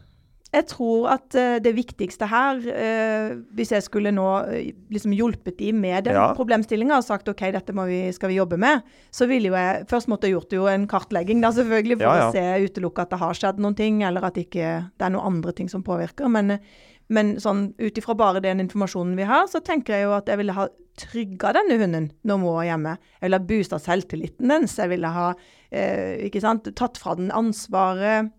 [0.52, 5.56] Jeg tror at eh, det viktigste her, eh, hvis jeg skulle nå eh, liksom hjulpet
[5.62, 6.34] de med den Ja.
[6.36, 8.84] problemstillinga og sagt OK, dette må vi, skal vi jobbe med,
[9.16, 12.18] så ville jo jeg først måtte jeg gjort jo en kartlegging da selvfølgelig for Ja,
[12.20, 12.28] ja.
[12.28, 15.30] å se utelukke at det har skjedd noen ting, eller at ikke det er noen
[15.38, 16.28] andre ting som påvirker.
[16.28, 16.58] Men,
[17.12, 20.39] men sånn ut ifra bare den informasjonen vi har, så tenker jeg jo at jeg
[20.39, 20.67] ville ha
[21.02, 22.93] trygga denne hunden når mor var hjemme.
[23.17, 24.78] Jeg ville ha boosta selvtilliten dens.
[24.80, 28.32] Jeg ville ha eh, ikke sant, tatt fra den ansvaret.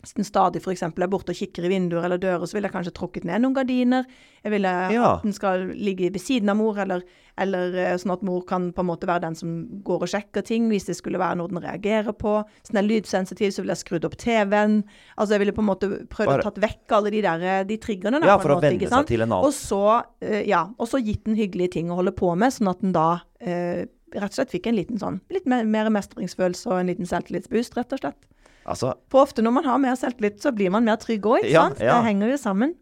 [0.00, 0.82] Hvis den stadig f.eks.
[0.82, 3.52] er borte og kikker i vinduer eller dører, så ville jeg kanskje trukket ned noen
[3.58, 4.06] gardiner.
[4.42, 5.16] Jeg ville Ja.
[5.16, 7.02] at den skal ligge ved siden av mor, eller,
[7.36, 9.50] eller eh, sånn at mor kan på en måte være den som
[9.84, 12.38] går og sjekker ting hvis det skulle være noe den reagerer på.
[12.62, 14.84] Hvis den er lydsensitiv, så ville jeg skrudd opp TV-en.
[15.18, 17.62] Altså jeg ville på en måte prøvd Bare- å tatt vekk alle de der eh,
[17.68, 18.24] de triggerne.
[18.24, 19.44] Ja, for å måte, venne seg til en annen.
[19.44, 19.82] Og så,
[20.24, 22.92] eh, ja, og så gitt den hyggelige ting å holde på med, sånn at den
[22.96, 23.84] da eh,
[24.16, 27.76] rett og slett fikk en liten sånn, litt mer, mer mestringsfølelse og en liten selvtillitsboost,
[27.76, 28.26] rett og slett.
[28.66, 31.52] Altså, For ofte når man har mer selvtillit, så blir man mer trygg òg, ikke
[31.54, 31.80] Ja, sant?
[31.80, 31.96] ja.
[32.00, 32.74] Det henger jo sammen.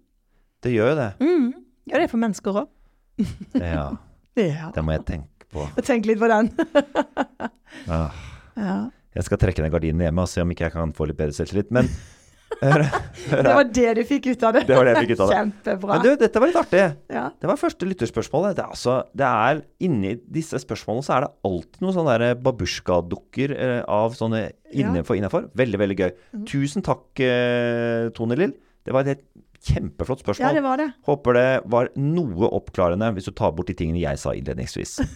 [0.63, 1.09] det gjør jo det.
[1.23, 1.49] Mm.
[1.89, 2.69] Ja, det er for mennesker òg.
[3.55, 3.97] Ja,
[4.39, 4.71] Ja.
[4.75, 5.65] det må jeg tenke på.
[5.83, 6.51] Tenk litt på den.
[7.89, 8.11] Ah.
[8.57, 8.77] ja.
[9.15, 11.35] Jeg skal trekke ned gardinen hjemme og se om ikke jeg kan få litt bedre
[11.37, 11.71] selvtillit.
[11.75, 11.89] Men,
[12.59, 14.63] Det var det du fikk ut av det.
[14.67, 15.39] Det var det jeg fikk ut av det.
[15.39, 15.91] Kjempebra.
[15.93, 16.85] men du, dette var litt artig.
[17.13, 17.25] ja.
[17.39, 18.57] Det var første lytterspørsmålet.
[18.59, 23.55] Det er altså, det er Inni disse spørsmålene så er det alltid noen sånne babusjka-dukker
[23.57, 24.85] eh, av sånne Ja.
[24.85, 25.47] innenfor, innenfor.
[25.57, 26.11] Veldig, veldig gøy.
[26.51, 28.57] Tusen takk, eh, Tone Lill.
[28.85, 29.23] Det var et
[29.69, 30.55] kjempeflott ja, spørsmål.
[30.59, 30.89] det var det.
[31.09, 34.99] Håper det var noe oppklarende, hvis du tar bort de tingene jeg sa innledningsvis.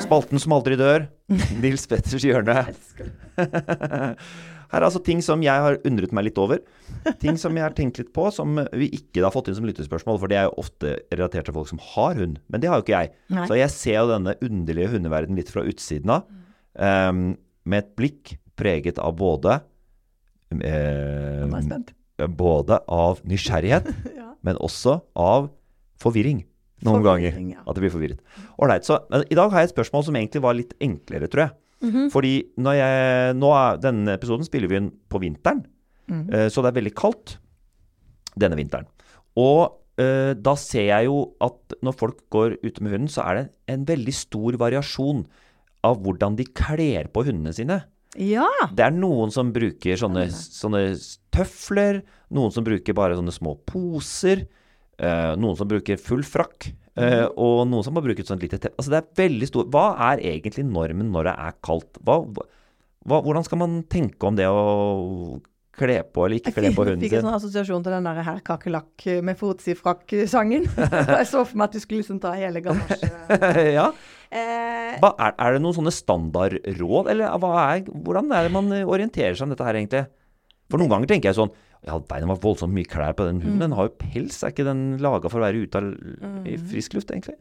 [0.00, 1.04] Spalten som aldri dør.
[1.62, 2.62] Nils Petters hjørne.
[4.70, 6.60] Her er altså ting som jeg har undret meg litt over.
[7.22, 10.20] Ting som jeg har tenkt litt på, som vi ikke har fått inn som lyttespørsmål.
[10.22, 12.38] For det er jo ofte relatert til folk som har hund.
[12.52, 13.12] Men det har jo ikke jeg.
[13.34, 13.46] Nei.
[13.50, 16.28] Så jeg ser jo denne underlige hundeverden litt fra utsiden av.
[16.78, 17.24] Um,
[17.66, 19.58] med et blikk preget av både
[21.66, 21.90] spent.
[22.38, 24.30] Både av nysgjerrighet, Ja.
[24.46, 25.50] men også av
[26.00, 26.44] forvirring.
[26.86, 27.34] Noen ganger.
[27.50, 27.60] ja.
[27.66, 28.20] At det blir forvirret.
[28.58, 28.84] Ålreit.
[28.88, 31.50] Så men i dag har jeg et spørsmål som egentlig var litt enklere, tror jeg.
[31.82, 32.10] Mhm.
[32.12, 35.64] Fordi når jeg, nå er, denne episoden spiller vi inn på vinteren,
[36.10, 36.32] Mhm.
[36.34, 37.36] eh, så det er veldig kaldt
[38.38, 38.86] denne vinteren.
[39.36, 43.34] Og uh, da ser jeg jo at når folk går ute med hunden, så er
[43.36, 45.26] det en veldig stor variasjon
[45.84, 47.82] av hvordan de kler på hundene sine.
[48.18, 48.46] Ja.
[48.74, 50.82] Det er noen som bruker sånne, sånne
[51.30, 52.00] tøfler,
[52.32, 54.46] noen som bruker bare sånne små poser,
[55.00, 58.76] eh, noen som bruker full frakk, eh, og noen som har brukt sånn lite teppe.
[58.76, 62.00] Altså det er veldig stor Hva er egentlig normen når det er kaldt?
[62.04, 62.20] Hva,
[63.08, 65.40] hva, hvordan skal man tenke om det å
[65.80, 68.20] kle på eller ikke kle på hunden Jeg fikk en sånn assosiasjon til den der
[68.26, 70.66] herr kakerlakk med fotsifrakk-sangen.
[71.20, 73.10] jeg så for meg at du skulle liksom ta hele ganasje.
[73.78, 73.88] ja.
[74.30, 79.38] Eh, Hva, er, er det noen sånne standardråd, eller er, hvordan er det man orienterer
[79.38, 80.04] seg om dette her egentlig?
[80.70, 81.54] For noen ganger tenker jeg sånn
[81.86, 83.58] Ja, beina var voldsomt mye klær på den hunden.
[83.62, 84.42] Den har jo pels.
[84.44, 85.80] Er ikke den laga for å være ute
[86.50, 87.38] i frisk luft, egentlig?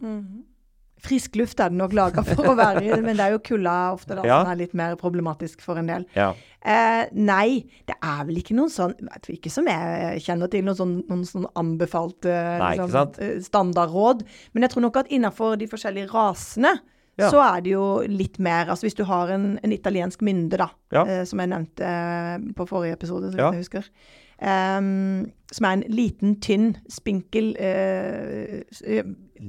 [0.99, 3.73] frisk luft er den nok laga for å være i, men det er jo kulda
[3.95, 4.41] ofte da, Ja.
[4.43, 6.03] som er litt mer problematisk for en del.
[6.13, 6.33] Ja.
[6.59, 8.91] Eh, nei, det er vel ikke noen sånn
[9.31, 14.25] Ikke som jeg kjenner til, noen sånn, noen sånn anbefalte Nei, liksom, eh, standardråd.
[14.53, 16.75] Men jeg tror nok at innenfor de forskjellige rasene
[17.17, 17.29] Ja.
[17.31, 20.69] så er det jo litt mer Altså hvis du har en, en italiensk mynde, da,
[20.91, 23.51] eh, som jeg nevnte eh, på forrige episode, så vidt Ja.
[23.51, 23.85] jeg husker.
[24.41, 28.59] Ehm, som er en liten, tynn, spinkel uh,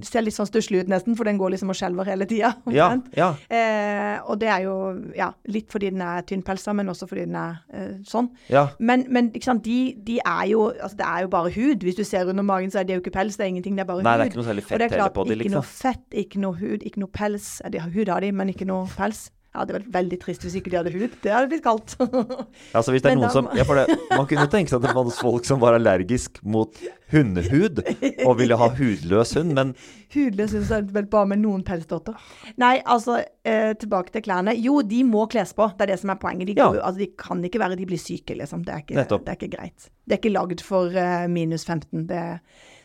[0.06, 2.52] Ser litt sånn stusslig ut nesten, for den går liksom og skjelver hele tida.
[2.74, 3.32] Ja, ja.
[3.34, 4.74] uh, og det er jo
[5.18, 8.30] ja, litt fordi den er tynnpelsa, men også fordi den er uh, sånn.
[8.50, 8.68] ja.
[8.78, 11.86] Men, men sant, de, de er jo altså Det er jo bare hud.
[11.86, 13.38] Hvis du ser under magen, så er det jo ikke pels.
[13.38, 14.22] Det er ingenting, det er bare Nei, hud.
[14.22, 15.82] det er ikke noe særlig og det er klart, på det, ikke noe liksom.
[15.82, 17.50] fett, ikke noe hud, ikke noe pels.
[17.74, 19.28] De har hud har de, men ikke noe pels.
[19.50, 21.14] Ja, det hadde vært veldig trist hvis ikke de hadde hud.
[21.24, 21.96] Det hadde blitt kaldt.
[22.76, 24.78] Altså hvis det er Men noen da- som ja, for det, Man kunne tenke seg
[24.78, 26.78] at det fantes folk som var allergisk mot
[27.12, 27.80] hundehud
[28.26, 29.74] og ville ha hudløs hund, men
[30.14, 32.16] Hudløs hund jeg vel bare med noen pelsdotter.
[32.58, 34.56] Nei, altså, eh, tilbake til klærne.
[34.58, 35.68] Jo, de må kles på.
[35.78, 36.48] Det er det som er poenget.
[36.50, 36.66] De, Ja.
[36.72, 38.64] går, altså, de kan ikke være de blir syke, liksom.
[38.66, 39.86] Det er ikke, det er ikke greit.
[40.10, 42.08] Det er ikke lagd for eh, minus 15.
[42.10, 42.24] Det,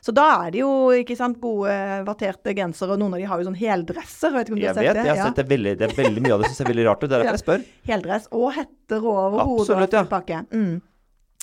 [0.05, 1.73] så da er det jo ikke sant, gode
[2.05, 4.29] vatterte gensere, og noen av de har jo sånn heldresser.
[4.35, 5.05] Vet ikke om du jeg har sett vet det?
[5.09, 5.29] jeg har Ja.
[5.31, 7.09] sett det veldig, det er veldig mye av det som ser veldig rart ut.
[7.09, 7.65] Det er derfor jeg spør.
[7.89, 9.79] Heldress og hetter over hodet.
[9.89, 10.43] Absolutt, ja.
[10.53, 10.75] Mm.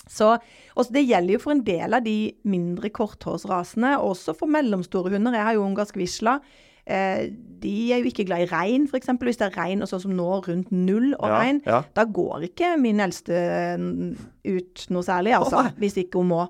[0.09, 0.37] Så
[0.75, 5.31] også Det gjelder jo for en del av de mindre korthårsrasene, også for mellomstore hunder.
[5.37, 6.39] Jeg har jo ungarsk visla.
[6.85, 7.29] Eh,
[7.63, 9.07] de er jo ikke glad i regn, f.eks.
[9.21, 11.61] Hvis det er regn, og sånn som nå, rundt null og Ja, regn.
[11.65, 11.83] ja.
[11.95, 13.31] Da går ikke min eldste
[14.43, 15.61] ut noe særlig, altså.
[15.63, 16.43] Oh, hvis ikke hun må.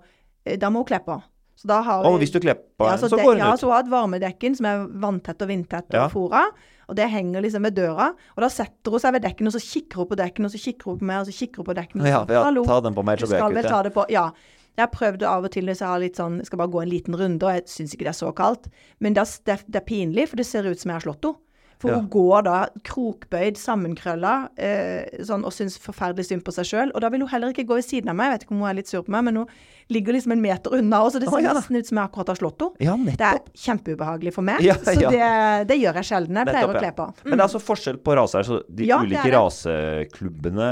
[0.46, 1.20] Eh, Da må hun kle på.
[1.56, 3.54] Så da har Og vi hvis du kler på ja, så, så går hun ja,
[3.54, 3.60] ut.
[3.62, 6.06] så hun har et varmedekken som er vanntett og vindtett Ja.
[6.06, 6.48] og fora.
[6.90, 8.10] Og det henger liksom ved døra.
[8.36, 10.62] Og da setter hun seg ved dekken, og så kikker hun på dekken, og så
[10.66, 12.04] kikker hun på meg, og så kikker hun på dekken.
[12.10, 13.96] Ja, ja, ta den på meg, så blir jeg kvitt ta det.
[14.14, 14.28] Ja.
[14.74, 17.14] Jeg prøvde av og til hvis jeg har litt sånn, skal bare gå en liten
[17.18, 18.72] runde, og jeg syns ikke det er så kaldt.
[19.06, 21.40] Men det er, det er pinlig, for det ser ut som jeg har slått henne.
[21.84, 22.00] For Ja.
[22.00, 26.92] hun går da krokbøyd, sammenkrølla, eh, sånn, og syns forferdelig synd på seg sjøl.
[26.96, 28.32] Og da vil hun heller ikke gå ved siden av meg.
[28.32, 29.48] Jeg vet ikke om hun er litt sur på meg, men hun
[29.92, 31.54] ligger liksom en meter unna, og så det ser ser ja.
[31.58, 32.88] nesten ut som jeg akkurat har slått henne.
[32.88, 35.10] Ja, Det er kjempeubehagelig for meg, Ja, så ja.
[35.12, 36.40] det, det gjør jeg sjelden.
[36.40, 37.08] Jeg pleier Nettopp, å kle på.
[37.28, 38.48] Men det er altså forskjell på raser.
[38.48, 40.70] Så de ulike raseklubbene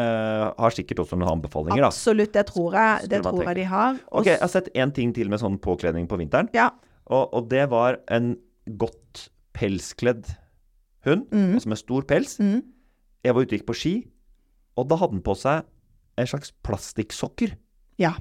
[0.57, 1.89] har sikkert også noen anbefalinger, da.
[1.91, 3.99] Absolutt, det tror jeg, det tror jeg de har.
[3.99, 6.49] Også, Ok, jeg har sett én ting til med sånn påkledning på vinteren.
[6.55, 6.69] Ja.
[7.11, 8.37] Og, og det var en
[8.79, 10.29] godt pelskledd
[11.07, 12.37] hund, altså med stor pels.
[12.39, 12.61] Mm.
[13.25, 13.93] Jeg var ute og gikk på ski,
[14.77, 15.67] og da hadde den på seg
[16.19, 17.55] en slags plastikksokker.
[18.01, 18.15] Ja.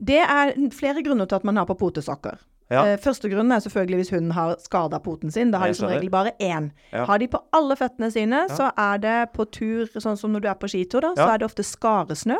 [0.00, 2.38] Det er flere grunner til at man har på potesokker.
[2.70, 2.84] Ja.
[2.86, 5.50] Eh, første grunnen er selvfølgelig hvis hunden har skada poten sin.
[5.50, 6.70] Da har de som regel bare én.
[6.92, 7.04] Ja.
[7.08, 10.48] Har de på alle føttene sine, så er det på tur, sånn som når du
[10.52, 12.38] er på skitur, da, så er det ofte skaresnø.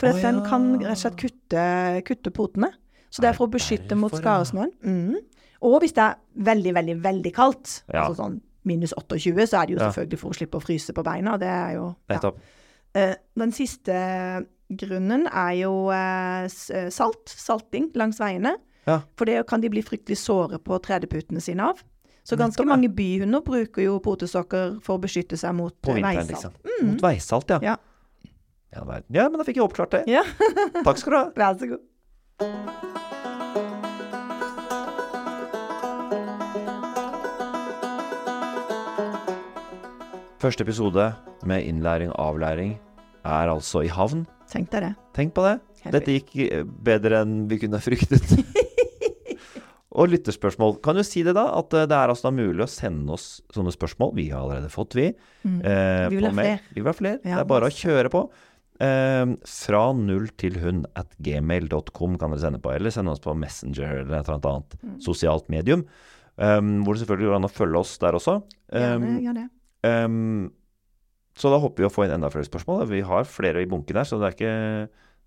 [0.00, 0.48] For oh, den ja.
[0.50, 1.66] kan rett og slett kutte,
[2.04, 2.72] kutte potene.
[3.14, 4.72] Så det er for å beskytte mot skaresnøen.
[4.82, 5.20] Mm.
[5.64, 6.18] Og hvis det er
[6.50, 8.04] veldig, veldig, veldig kaldt, Ja.
[8.04, 9.90] altså sånn minus 28, så er det jo Ja.
[9.92, 11.36] selvfølgelig for å slippe å fryse på beina.
[11.38, 12.14] Det er jo ja.
[12.16, 12.38] Nettopp.
[12.94, 17.26] Eh, Den siste grunnen er jo eh, eh, salt.
[17.28, 18.56] Salting langs veiene.
[18.86, 19.00] Ja.
[19.16, 21.80] For det kan de bli fryktelig såre på tredeputene sine av.
[22.24, 26.54] Så ganske Nettopp, mange byhunder bruker jo potesokker for å beskytte seg mot vinteren, veisalt.
[26.64, 26.86] liksom.
[26.92, 27.58] Mot veisalt, ja.
[27.62, 27.76] Ja.
[28.74, 30.04] Ja, ja, men da fikk jeg oppklart det.
[30.08, 30.22] Ja.
[30.82, 31.24] Takk skal du ha.
[31.36, 33.13] Vær så god.
[40.44, 41.04] Første episode
[41.48, 42.74] med innlæring og avlæring
[43.24, 44.26] er altså i havn.
[44.50, 44.90] Tenk deg det.
[45.16, 45.54] Tenk på det.
[45.94, 48.34] Dette gikk eh, bedre enn vi kunne fryktet.
[49.98, 50.76] og lytterspørsmål.
[50.84, 53.72] Kan du si det, da, at eh, det er altså mulig å sende oss sånne
[53.72, 54.12] spørsmål.
[54.18, 55.06] Vi har allerede fått, vi.
[55.14, 55.62] eh, Mm.
[56.12, 56.60] Vi vil ha flere.
[56.74, 57.18] Vi vil ha flere.
[57.24, 58.22] Ja, det er bare å kjøre på.
[58.84, 62.74] Eh, fra null til hund at gmail.com kan dere sende på.
[62.76, 65.00] Eller sende oss på Messenger eller et eller annet Mm.
[65.08, 65.86] sosialt medium.
[66.36, 68.40] Um, hvor det selvfølgelig går an å følge oss der også.
[68.74, 69.44] Um, ja, det, ja, det.
[69.84, 70.50] Um,
[71.36, 72.84] så da håper vi å få inn enda flere spørsmål.
[72.90, 74.52] Vi har flere i bunken her, så det er ikke,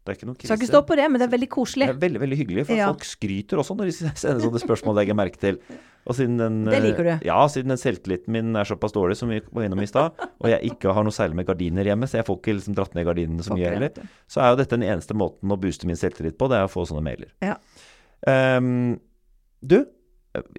[0.07, 0.47] det er ikke noen krise.
[0.53, 1.89] Skal ikke stå på det, men det er veldig koselig.
[1.89, 2.87] Det er veldig veldig hyggelig, for Ja.
[2.93, 4.95] folk skryter også når de sender sånne spørsmål.
[5.01, 5.57] legger jeg merke til.
[6.07, 7.09] Og siden den, Det liker du.
[7.17, 10.15] eh, Ja, siden den selvtilliten min er såpass dårlig som vi var innom i stad,
[10.39, 12.95] og jeg ikke har noe særlig med gardiner hjemme, så jeg får ikke liksom dratt
[12.95, 15.85] ned gardinene så mye det, heller, så er jo dette den eneste måten å booste
[15.91, 17.33] min selvtillit på, det er å få sånne mailer.
[17.43, 17.57] Ja.
[18.23, 19.01] Um,
[19.59, 19.81] du,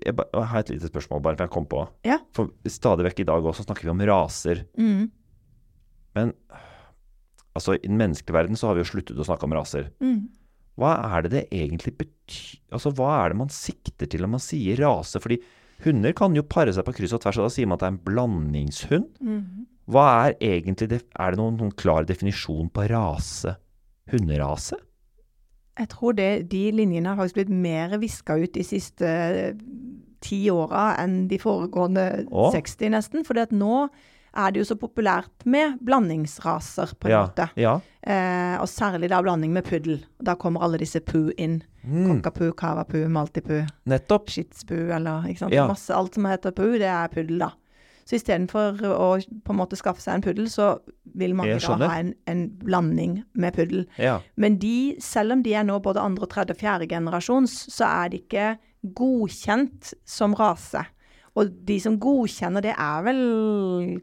[0.05, 1.85] jeg, har et lite spørsmål bare, for jeg kom på.
[2.09, 2.19] Ja.
[2.37, 4.65] For stadig vekk i dag også snakker vi om raser.
[4.79, 5.07] Mm.
[6.19, 6.35] Men
[7.55, 9.91] altså, i den menneskelige verden så har vi jo sluttet å snakke om raser.
[10.03, 10.27] Mm.
[10.79, 14.43] Hva er det det egentlig betyr Altså, hva er det man sikter til når man
[14.45, 15.17] sier rase?
[15.25, 15.39] Fordi
[15.87, 17.89] hunder kan jo pare seg på kryss og tvers, og da sier man at det
[17.89, 19.07] er en blandingshund.
[19.25, 19.65] Mm.
[19.89, 23.57] Hva er egentlig det Er det noen, noen klar definisjon på rase?
[24.13, 24.77] Hunderase?
[25.79, 29.55] Jeg tror det, de linjene har blitt mer viska ut de siste eh,
[30.21, 32.51] ti åra enn de foregående Åh.
[32.53, 33.25] 60, nesten.
[33.27, 33.89] For nå
[34.39, 37.23] er det jo så populært med blandingsraser, på en Ja.
[37.27, 37.49] måte.
[37.57, 37.81] ja.
[38.03, 40.05] Eh, og særlig da blanding med puddel.
[40.23, 41.63] Da kommer alle disse pu inn.
[41.85, 44.29] Mm, Cockapoo, cavapu, maltipu, nettopp.
[44.29, 45.53] shitspu, eller ikke sant.
[45.53, 45.67] Ja.
[45.67, 47.51] Masse, alt som heter pu, det er puddel, da.
[48.09, 49.09] Så istedenfor å
[49.45, 50.79] på en måte skaffe seg en puddel, så
[51.19, 53.85] vil mange da ha en, en blanding med puddel.
[54.01, 54.19] Ja.
[54.41, 58.13] Men de, selv om de er nå både andre, tredje og fjerde generasjons, så er
[58.13, 58.47] de ikke
[58.97, 60.87] godkjent som rase.
[61.39, 63.19] Og de som godkjenner det, er vel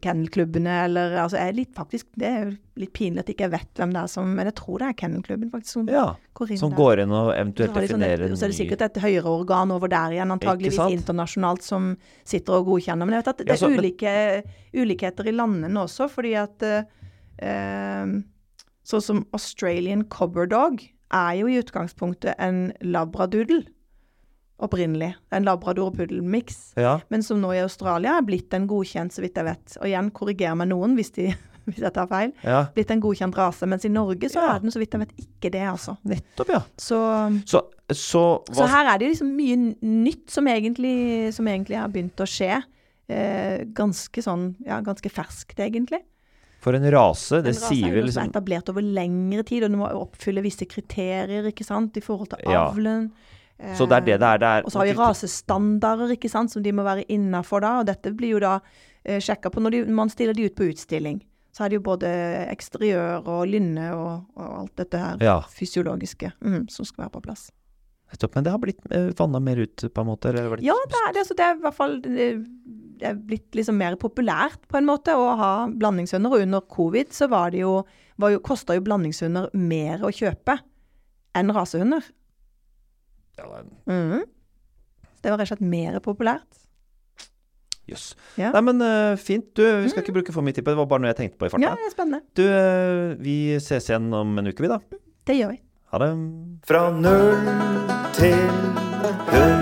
[0.03, 3.81] kennelklubbene, eller altså er litt, faktisk, Det er jo litt pinlig at jeg ikke vet
[3.81, 6.05] hvem det er som Men jeg tror det er kennelklubben, faktisk, som ja.
[6.37, 9.33] går inn Som går inn og eventuelt definerer og så er det sikkert et høyere
[9.33, 11.91] organ over der igjen, antageligvis internasjonalt, som
[12.27, 13.07] sitter og godkjenner.
[13.07, 14.43] Men jeg vet at det Ja, er så- men- ulike,
[14.75, 16.83] ulikheter i landene også, fordi at eh,
[17.39, 18.05] eh,
[18.85, 23.65] Sånn som Australian Cobber Dog er jo i utgangspunktet en labradoodle.
[24.63, 25.09] Opprinnelig.
[25.35, 26.73] En labrador og puddel-miks.
[26.79, 26.99] Ja.
[27.11, 29.75] Men som nå i Australia er blitt en godkjent, så vidt jeg vet.
[29.81, 31.25] Og igjen, korriger meg noen hvis, de,
[31.67, 32.31] hvis jeg tar feil.
[32.45, 32.61] ja.
[32.75, 33.67] Blitt en godkjent rase.
[33.67, 35.97] Mens i Norge så er den, så vidt jeg vet, ikke det, altså.
[36.07, 36.61] Nettopp, ja.
[36.79, 37.01] Så
[37.45, 38.23] Så, så,
[38.55, 40.95] så her er det liksom mye nytt som egentlig,
[41.35, 42.63] som egentlig har begynt å skje.
[43.11, 45.99] Eh, ganske sånn, ja, ganske ferskt egentlig.
[46.63, 49.69] For en rase, det En rase sier er vel liksom etablert over lengre tid, og
[49.69, 52.63] den må oppfylle visse kriterier, ikke sant, i forhold til Ja.
[53.55, 54.39] Så det er det det er.
[54.41, 57.77] Det er Og så har vi rasestandarder, ikke sant, som de må være innafor da,
[57.79, 58.57] og dette blir jo da
[59.05, 61.21] eh, sjekka på når de, man stiller de ut på utstilling.
[61.55, 62.09] Så er det jo både
[62.51, 65.37] eksteriør og lynne og, og alt dette her Ja.
[65.55, 67.45] fysiologiske mm, som skal være på plass.
[68.11, 68.35] Nettopp.
[68.35, 70.29] Men det har blitt uh, vanna mer ut, på en måte?
[70.29, 72.27] Eller det Ja, det er, det, altså, det er i hvert fall det,
[73.07, 76.35] er blitt liksom mer populært på en måte å ha blandingshunder.
[76.35, 77.79] Og under covid så var det jo,
[78.21, 80.59] var jo kosta jo blandingshunder mer å kjøpe
[81.35, 82.03] enn rasehunder.
[83.35, 84.23] Det er- Mhm.
[85.21, 86.61] Det var rett og slett mer populært.
[87.87, 88.15] Jøss.
[88.37, 88.51] Ja.
[88.51, 89.53] Nei, men eh, fint.
[89.53, 90.77] Du, vi skal ikke bruke for mye tid på det.
[90.77, 91.61] Det var bare noe jeg tenkte på i farta.
[91.61, 92.21] Ja, det er spennende.
[92.33, 94.79] Du, uh, vi ses igjen om en uke, vi, da.
[95.25, 95.61] Det gjør vi.
[95.91, 96.09] Ha det.
[96.65, 97.45] Fra null
[98.17, 98.35] til
[99.31, 99.61] null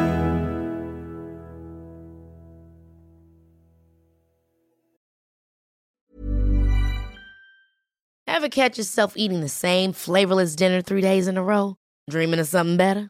[8.27, 11.75] Ever catch yourself eating the same flavorless dinner three days in a row?
[12.09, 13.09] Dreaming of something better?